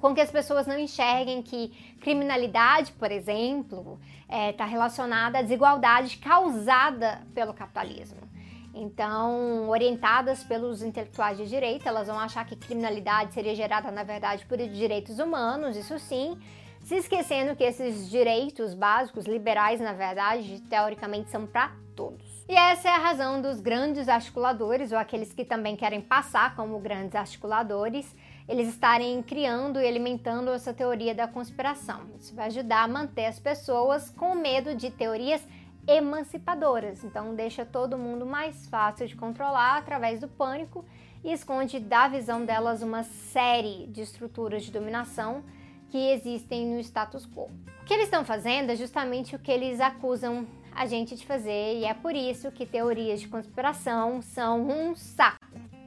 com 0.00 0.14
que 0.14 0.20
as 0.20 0.30
pessoas 0.30 0.66
não 0.66 0.78
enxerguem 0.78 1.42
que 1.42 1.68
criminalidade, 2.00 2.92
por 2.92 3.12
exemplo, 3.12 4.00
está 4.22 4.36
é, 4.36 4.52
tá 4.52 4.64
relacionada 4.64 5.38
à 5.38 5.42
desigualdade 5.42 6.16
causada 6.18 7.20
pelo 7.34 7.52
capitalismo. 7.52 8.30
Então, 8.72 9.68
orientadas 9.68 10.44
pelos 10.44 10.82
intelectuais 10.82 11.36
de 11.36 11.46
direita, 11.46 11.88
elas 11.88 12.06
vão 12.06 12.18
achar 12.18 12.46
que 12.46 12.54
criminalidade 12.54 13.34
seria 13.34 13.54
gerada, 13.54 13.90
na 13.90 14.04
verdade, 14.04 14.46
por 14.46 14.56
direitos 14.58 15.18
humanos, 15.18 15.76
isso 15.76 15.98
sim, 15.98 16.38
se 16.80 16.94
esquecendo 16.96 17.56
que 17.56 17.64
esses 17.64 18.08
direitos 18.08 18.72
básicos, 18.72 19.26
liberais, 19.26 19.80
na 19.80 19.92
verdade, 19.92 20.60
teoricamente 20.68 21.30
são 21.30 21.46
para 21.46 21.72
todos. 21.96 22.44
E 22.48 22.54
essa 22.54 22.88
é 22.88 22.92
a 22.92 22.98
razão 22.98 23.42
dos 23.42 23.60
grandes 23.60 24.08
articuladores, 24.08 24.92
ou 24.92 24.98
aqueles 24.98 25.32
que 25.32 25.44
também 25.44 25.76
querem 25.76 26.00
passar 26.00 26.54
como 26.56 26.78
grandes 26.78 27.14
articuladores, 27.14 28.14
eles 28.50 28.66
estarem 28.68 29.22
criando 29.22 29.80
e 29.80 29.86
alimentando 29.86 30.50
essa 30.50 30.74
teoria 30.74 31.14
da 31.14 31.28
conspiração. 31.28 32.00
Isso 32.18 32.34
vai 32.34 32.48
ajudar 32.48 32.82
a 32.82 32.88
manter 32.88 33.26
as 33.26 33.38
pessoas 33.38 34.10
com 34.10 34.34
medo 34.34 34.74
de 34.74 34.90
teorias 34.90 35.40
emancipadoras. 35.86 37.04
Então 37.04 37.32
deixa 37.36 37.64
todo 37.64 37.96
mundo 37.96 38.26
mais 38.26 38.66
fácil 38.66 39.06
de 39.06 39.14
controlar 39.14 39.76
através 39.76 40.18
do 40.18 40.26
pânico 40.26 40.84
e 41.22 41.32
esconde 41.32 41.78
da 41.78 42.08
visão 42.08 42.44
delas 42.44 42.82
uma 42.82 43.04
série 43.04 43.86
de 43.86 44.02
estruturas 44.02 44.64
de 44.64 44.72
dominação 44.72 45.44
que 45.88 46.10
existem 46.10 46.66
no 46.66 46.80
status 46.80 47.24
quo. 47.26 47.48
O 47.82 47.84
que 47.84 47.94
eles 47.94 48.06
estão 48.06 48.24
fazendo 48.24 48.70
é 48.70 48.74
justamente 48.74 49.36
o 49.36 49.38
que 49.38 49.52
eles 49.52 49.80
acusam 49.80 50.44
a 50.74 50.86
gente 50.86 51.14
de 51.14 51.24
fazer 51.24 51.78
e 51.78 51.84
é 51.84 51.94
por 51.94 52.16
isso 52.16 52.50
que 52.50 52.66
teorias 52.66 53.20
de 53.20 53.28
conspiração 53.28 54.20
são 54.20 54.68
um 54.68 54.96
saco. 54.96 55.38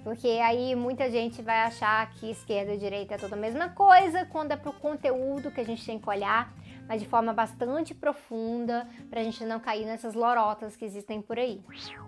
Porque 0.04 0.28
aí 0.28 0.76
muita 0.76 1.10
gente 1.10 1.42
vai 1.42 1.62
achar 1.62 2.10
que 2.12 2.30
esquerda 2.30 2.74
e 2.74 2.78
direita 2.78 3.16
é 3.16 3.18
toda 3.18 3.36
a 3.36 3.39
mesma 3.39 3.70
coisa, 3.70 4.26
quando 4.26 4.52
é 4.52 4.58
pro 4.58 4.74
conteúdo 4.74 5.52
que 5.52 5.62
a 5.62 5.66
gente 5.66 5.86
tem 5.86 5.98
que 5.98 6.10
olhar 6.10 6.54
mas 6.88 7.02
de 7.02 7.08
forma 7.08 7.34
bastante 7.34 7.94
profunda, 7.94 8.88
para 9.10 9.22
a 9.22 9.24
gente 9.24 9.44
não 9.46 9.60
cair 9.60 9.86
nessas 9.86 10.13
lorotas 10.13 10.76
que 10.76 10.86
existem 10.86 11.22
por 11.22 11.39
aí. 11.39 11.62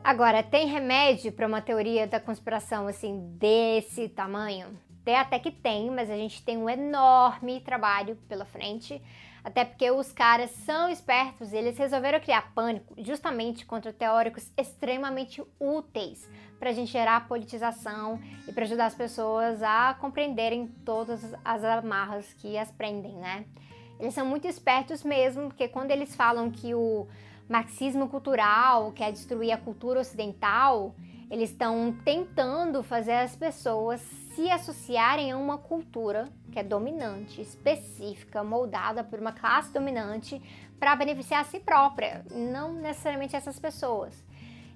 Agora, 0.03 0.43
tem 0.43 0.67
remédio 0.67 1.31
para 1.31 1.47
uma 1.47 1.61
teoria 1.61 2.05
da 2.07 2.19
conspiração 2.19 2.87
assim 2.87 3.35
desse 3.37 4.09
tamanho? 4.09 4.77
Até 5.01 5.17
até 5.17 5.39
que 5.39 5.51
tem, 5.51 5.89
mas 5.91 6.09
a 6.09 6.15
gente 6.15 6.43
tem 6.43 6.57
um 6.57 6.69
enorme 6.69 7.61
trabalho 7.61 8.17
pela 8.27 8.43
frente. 8.43 9.01
Até 9.45 9.63
porque 9.63 9.91
os 9.91 10.11
caras 10.11 10.49
são 10.49 10.89
espertos 10.89 11.53
e 11.53 11.55
eles 11.55 11.77
resolveram 11.77 12.19
criar 12.19 12.51
pânico 12.55 12.95
justamente 12.97 13.63
contra 13.63 13.93
teóricos 13.93 14.51
extremamente 14.57 15.39
úteis 15.59 16.27
para 16.59 16.71
a 16.71 16.73
gente 16.73 16.91
gerar 16.91 17.27
politização 17.27 18.19
e 18.47 18.51
para 18.51 18.63
ajudar 18.63 18.87
as 18.87 18.95
pessoas 18.95 19.61
a 19.61 19.95
compreenderem 20.01 20.67
todas 20.83 21.23
as 21.45 21.63
amarras 21.63 22.33
que 22.33 22.57
as 22.57 22.71
prendem, 22.71 23.13
né? 23.17 23.45
Eles 23.99 24.15
são 24.15 24.25
muito 24.25 24.47
espertos 24.47 25.03
mesmo, 25.03 25.43
porque 25.49 25.67
quando 25.67 25.91
eles 25.91 26.15
falam 26.15 26.49
que 26.49 26.73
o 26.73 27.07
marxismo 27.47 28.09
cultural, 28.09 28.91
quer 28.93 29.11
destruir 29.11 29.51
a 29.51 29.57
cultura 29.57 29.99
ocidental, 29.99 30.95
eles 31.29 31.51
estão 31.51 31.95
tentando 32.03 32.81
fazer 32.81 33.13
as 33.13 33.35
pessoas 33.35 34.01
se 34.35 34.51
associarem 34.51 35.31
a 35.31 35.37
uma 35.37 35.57
cultura 35.57 36.27
que 36.51 36.59
é 36.59 36.63
dominante, 36.63 37.41
específica, 37.41 38.43
moldada 38.43 39.03
por 39.03 39.17
uma 39.17 39.31
classe 39.31 39.71
dominante 39.71 40.41
para 40.77 40.95
beneficiar 40.95 41.41
a 41.41 41.45
si 41.45 41.59
própria, 41.59 42.25
não 42.29 42.73
necessariamente 42.73 43.35
essas 43.35 43.57
pessoas. 43.57 44.13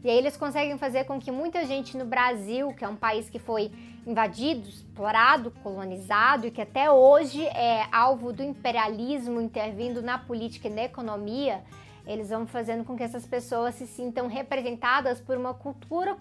E 0.01 0.09
aí 0.09 0.17
eles 0.17 0.37
conseguem 0.37 0.77
fazer 0.77 1.03
com 1.03 1.19
que 1.19 1.29
muita 1.29 1.65
gente 1.65 1.97
no 1.97 2.05
Brasil, 2.05 2.73
que 2.73 2.85
é 2.85 2.87
um 2.87 2.95
país 2.95 3.29
que 3.29 3.37
foi 3.37 3.69
invadido, 4.07 4.69
explorado, 4.69 5.51
colonizado 5.61 6.47
e 6.47 6.51
que 6.51 6.61
até 6.61 6.89
hoje 6.89 7.45
é 7.47 7.85
alvo 7.91 8.31
do 8.31 8.41
imperialismo 8.41 9.41
intervindo 9.41 10.01
na 10.01 10.17
política 10.17 10.69
e 10.69 10.71
na 10.71 10.83
economia, 10.83 11.61
eles 12.07 12.29
vão 12.29 12.47
fazendo 12.47 12.85
com 12.85 12.95
que 12.95 13.03
essas 13.03 13.25
pessoas 13.25 13.75
se 13.75 13.85
sintam 13.85 14.27
representadas 14.27 15.19
por 15.19 15.35
uma 15.35 15.53
cultura 15.53 16.15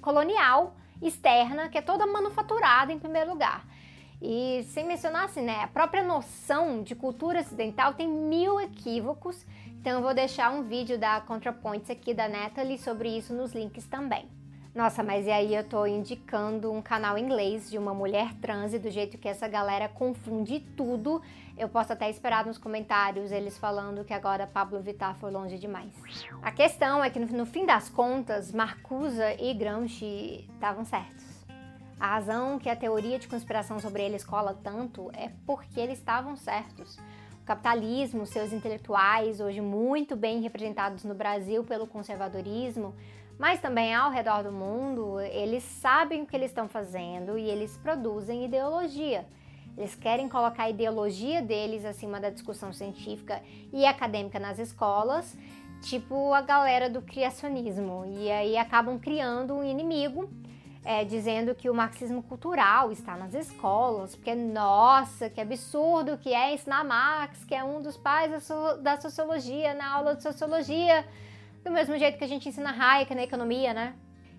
colonial 0.00 0.74
externa 1.00 1.68
que 1.68 1.78
é 1.78 1.82
toda 1.82 2.06
manufaturada 2.06 2.92
em 2.92 2.98
primeiro 2.98 3.30
lugar. 3.30 3.66
E 4.20 4.64
sem 4.70 4.84
mencionar 4.84 5.24
assim, 5.24 5.42
né, 5.42 5.62
a 5.62 5.68
própria 5.68 6.02
noção 6.02 6.82
de 6.82 6.94
cultura 6.94 7.40
ocidental 7.40 7.94
tem 7.94 8.08
mil 8.08 8.60
equívocos, 8.60 9.46
então 9.80 9.92
eu 9.92 10.02
vou 10.02 10.12
deixar 10.12 10.50
um 10.50 10.64
vídeo 10.64 10.98
da 10.98 11.20
ContraPoints 11.20 11.88
aqui 11.88 12.12
da 12.12 12.28
Natalie 12.28 12.78
sobre 12.78 13.16
isso 13.16 13.32
nos 13.32 13.52
links 13.52 13.86
também. 13.86 14.28
Nossa, 14.74 15.02
mas 15.02 15.26
e 15.26 15.30
aí 15.30 15.54
eu 15.54 15.64
tô 15.64 15.86
indicando 15.86 16.70
um 16.70 16.82
canal 16.82 17.16
inglês 17.16 17.70
de 17.70 17.78
uma 17.78 17.94
mulher 17.94 18.34
trans 18.34 18.74
e 18.74 18.78
do 18.78 18.90
jeito 18.90 19.18
que 19.18 19.28
essa 19.28 19.48
galera 19.48 19.88
confunde 19.88 20.60
tudo, 20.76 21.22
eu 21.58 21.68
posso 21.68 21.92
até 21.92 22.08
esperar 22.08 22.46
nos 22.46 22.56
comentários 22.56 23.32
eles 23.32 23.58
falando 23.58 24.04
que 24.04 24.14
agora 24.14 24.46
Pablo 24.46 24.80
Vittar 24.80 25.16
foi 25.16 25.30
longe 25.30 25.58
demais. 25.58 25.92
A 26.40 26.52
questão 26.52 27.02
é 27.02 27.10
que 27.10 27.18
no, 27.18 27.44
fim 27.44 27.66
das 27.66 27.88
contas, 27.88 28.52
Marcuse 28.52 29.20
e 29.38 29.52
Gramsci 29.54 30.48
estavam 30.54 30.84
certos. 30.84 31.26
A 31.98 32.14
razão 32.14 32.58
que 32.58 32.70
a 32.70 32.76
teoria 32.76 33.18
de 33.18 33.26
conspiração 33.26 33.80
sobre 33.80 34.04
eles 34.04 34.24
cola 34.24 34.56
tanto 34.62 35.10
é 35.12 35.32
porque 35.44 35.80
eles 35.80 35.98
estavam 35.98 36.36
certos. 36.36 36.96
O 37.42 37.44
capitalismo, 37.44 38.24
seus 38.24 38.52
intelectuais, 38.52 39.40
hoje 39.40 39.60
muito 39.60 40.14
bem 40.14 40.40
representados 40.40 41.02
no 41.02 41.14
Brasil 41.14 41.64
pelo 41.64 41.88
conservadorismo, 41.88 42.94
mas 43.36 43.60
também 43.60 43.94
ao 43.94 44.10
redor 44.10 44.44
do 44.44 44.52
mundo, 44.52 45.18
eles 45.20 45.64
sabem 45.64 46.22
o 46.22 46.26
que 46.26 46.36
eles 46.36 46.50
estão 46.50 46.68
fazendo 46.68 47.36
e 47.36 47.48
eles 47.48 47.76
produzem 47.78 48.44
ideologia. 48.44 49.26
Eles 49.78 49.94
querem 49.94 50.28
colocar 50.28 50.64
a 50.64 50.70
ideologia 50.70 51.40
deles 51.40 51.84
acima 51.84 52.18
da 52.18 52.30
discussão 52.30 52.72
científica 52.72 53.40
e 53.72 53.86
acadêmica 53.86 54.36
nas 54.40 54.58
escolas, 54.58 55.38
tipo 55.80 56.34
a 56.34 56.40
galera 56.40 56.90
do 56.90 57.00
criacionismo. 57.00 58.04
E 58.18 58.28
aí 58.28 58.56
acabam 58.56 58.98
criando 58.98 59.54
um 59.54 59.62
inimigo, 59.62 60.28
é, 60.84 61.04
dizendo 61.04 61.54
que 61.54 61.70
o 61.70 61.74
marxismo 61.74 62.24
cultural 62.24 62.90
está 62.90 63.16
nas 63.16 63.34
escolas, 63.34 64.16
porque 64.16 64.34
nossa, 64.34 65.30
que 65.30 65.40
absurdo 65.40 66.18
que 66.18 66.34
é 66.34 66.54
ensinar 66.54 66.84
Marx, 66.84 67.44
que 67.44 67.54
é 67.54 67.62
um 67.62 67.80
dos 67.80 67.96
pais 67.96 68.50
da 68.82 69.00
sociologia 69.00 69.74
na 69.74 69.94
aula 69.94 70.16
de 70.16 70.24
sociologia 70.24 71.06
do 71.62 71.70
mesmo 71.70 71.96
jeito 71.96 72.18
que 72.18 72.24
a 72.24 72.28
gente 72.28 72.48
ensina 72.48 72.70
Hayek 72.70 73.14
na 73.14 73.22
economia, 73.22 73.72
né? 73.72 73.94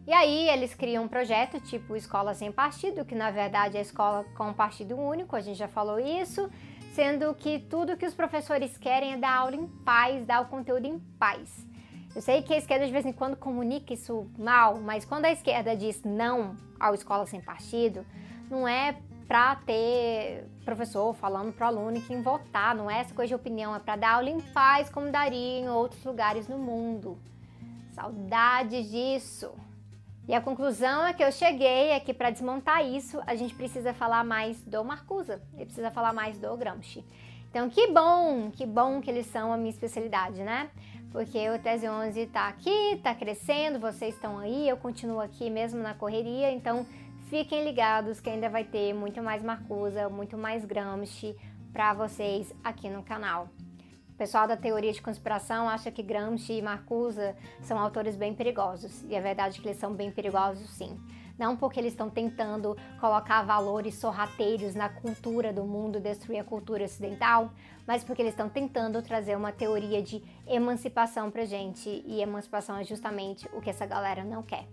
E 0.10 0.12
aí 0.12 0.50
eles 0.50 0.74
criam 0.74 1.04
um 1.04 1.08
projeto 1.08 1.62
tipo 1.62 1.96
Escola 1.96 2.34
Sem 2.34 2.52
Partido, 2.52 3.06
que 3.06 3.14
na 3.14 3.30
verdade 3.30 3.78
é 3.78 3.82
escola 3.82 4.26
com 4.36 4.52
partido 4.52 4.98
único, 4.98 5.36
a 5.36 5.40
gente 5.40 5.60
já 5.60 5.68
falou 5.68 6.00
isso, 6.00 6.50
sendo 6.96 7.32
que 7.36 7.60
tudo 7.60 7.96
que 7.96 8.08
os 8.08 8.16
professores 8.16 8.76
querem 8.76 9.14
é 9.14 9.18
dar 9.18 9.36
aula 9.36 9.56
em 9.56 9.68
paz, 9.68 10.26
dar 10.26 10.42
o 10.42 10.48
conteúdo 10.48 10.88
em 10.88 10.98
paz. 11.20 11.64
Eu 12.16 12.24
sei 12.24 12.42
que 12.42 12.56
a 12.56 12.58
esquerda 12.58 12.88
de 12.88 12.92
vez 12.92 13.06
em 13.06 13.14
quando 13.14 13.38
comunica 13.38 13.94
isso 13.94 14.26
mal, 14.36 14.80
mas 14.80 15.06
quando 15.06 15.26
a 15.26 15.32
esquerda 15.32 15.76
diz 15.76 16.02
não 16.04 16.58
ao 16.80 16.96
Escola 16.96 17.28
Sem 17.28 17.40
Partido, 17.40 18.04
não 18.50 18.68
é 18.68 18.98
para 19.28 19.58
ter 19.58 20.44
professor 20.66 21.14
falando 21.14 21.54
para 21.54 21.66
o 21.66 21.68
aluno 21.68 22.02
que 22.02 22.16
votar, 22.16 22.74
não 22.74 22.90
é 22.90 23.02
essa 23.02 23.14
coisa 23.14 23.28
de 23.28 23.36
opinião, 23.36 23.76
é 23.76 23.80
para 23.80 23.96
dar 23.96 24.16
aula 24.16 24.32
em 24.32 24.42
paz 24.42 24.90
como 24.90 25.12
daria 25.12 25.60
em 25.60 25.70
outros 25.70 26.04
lugares 26.04 26.48
no 26.48 26.58
mundo. 26.58 27.16
Saudades 27.94 28.90
disso. 28.90 29.54
E 30.30 30.34
a 30.34 30.40
conclusão 30.40 31.06
é 31.06 31.12
que 31.12 31.22
eu 31.22 31.32
cheguei 31.32 31.90
é 31.90 32.00
que 32.00 32.14
para 32.14 32.30
desmontar 32.30 32.86
isso, 32.86 33.20
a 33.28 33.36
gente 33.36 33.54
precisa 33.54 33.94
falar 33.94 34.24
mais 34.24 34.64
do 34.64 34.82
Marcusa, 34.86 35.42
e 35.58 35.66
precisa 35.66 35.92
falar 35.92 36.14
mais 36.14 36.38
do 36.38 36.56
Gramsci. 36.56 37.04
Então, 37.50 37.70
que 37.70 37.88
bom, 37.88 38.50
que 38.52 38.66
bom 38.66 39.02
que 39.02 39.10
eles 39.10 39.26
são 39.26 39.52
a 39.52 39.58
minha 39.58 39.72
especialidade, 39.72 40.42
né? 40.44 40.70
Porque 41.12 41.50
o 41.50 41.58
Tese 41.58 41.90
11 41.90 42.20
está 42.20 42.48
aqui, 42.48 42.94
está 42.94 43.14
crescendo, 43.14 43.80
vocês 43.80 44.14
estão 44.14 44.38
aí, 44.38 44.70
eu 44.70 44.78
continuo 44.78 45.20
aqui 45.20 45.50
mesmo 45.50 45.82
na 45.82 45.96
correria, 45.96 46.52
então 46.52 46.86
Fiquem 47.30 47.64
ligados 47.64 48.20
que 48.20 48.28
ainda 48.28 48.50
vai 48.50 48.64
ter 48.64 48.92
muito 48.92 49.22
mais 49.22 49.44
Marcusa, 49.44 50.10
muito 50.10 50.36
mais 50.36 50.66
Gramsci 50.66 51.38
para 51.72 51.94
vocês 51.94 52.52
aqui 52.64 52.90
no 52.90 53.04
canal. 53.04 53.50
Pessoal 54.20 54.46
da 54.46 54.58
teoria 54.58 54.92
de 54.92 55.02
conspiração 55.02 55.70
acha 55.70 55.90
que 55.90 56.04
Gramsci 56.04 56.52
e 56.52 56.62
Marcuse 56.62 57.34
são 57.62 57.80
autores 57.80 58.18
bem 58.18 58.34
perigosos, 58.34 59.02
e 59.04 59.16
é 59.16 59.22
verdade 59.22 59.62
que 59.62 59.68
eles 59.70 59.80
são 59.80 59.94
bem 59.94 60.12
perigosos 60.12 60.70
sim. 60.72 61.00
Não 61.38 61.56
porque 61.56 61.80
eles 61.80 61.94
estão 61.94 62.10
tentando 62.10 62.76
colocar 63.00 63.44
valores 63.44 63.96
sorrateiros 63.96 64.76
na 64.76 64.90
cultura 64.90 65.54
do 65.54 65.64
mundo, 65.64 66.02
destruir 66.02 66.40
a 66.40 66.44
cultura 66.44 66.84
ocidental, 66.84 67.54
mas 67.88 68.04
porque 68.04 68.22
eles 68.22 68.34
estão 68.34 68.50
tentando 68.50 69.02
trazer 69.02 69.38
uma 69.38 69.54
teoria 69.54 70.02
de 70.04 70.22
emancipação 70.46 71.32
pra 71.32 71.46
gente, 71.46 72.04
e 72.06 72.22
emancipação 72.22 72.76
é 72.76 72.84
justamente 72.84 73.48
o 73.54 73.62
que 73.62 73.70
essa 73.70 73.86
galera 73.86 74.26
não 74.26 74.44
quer. 74.44 74.68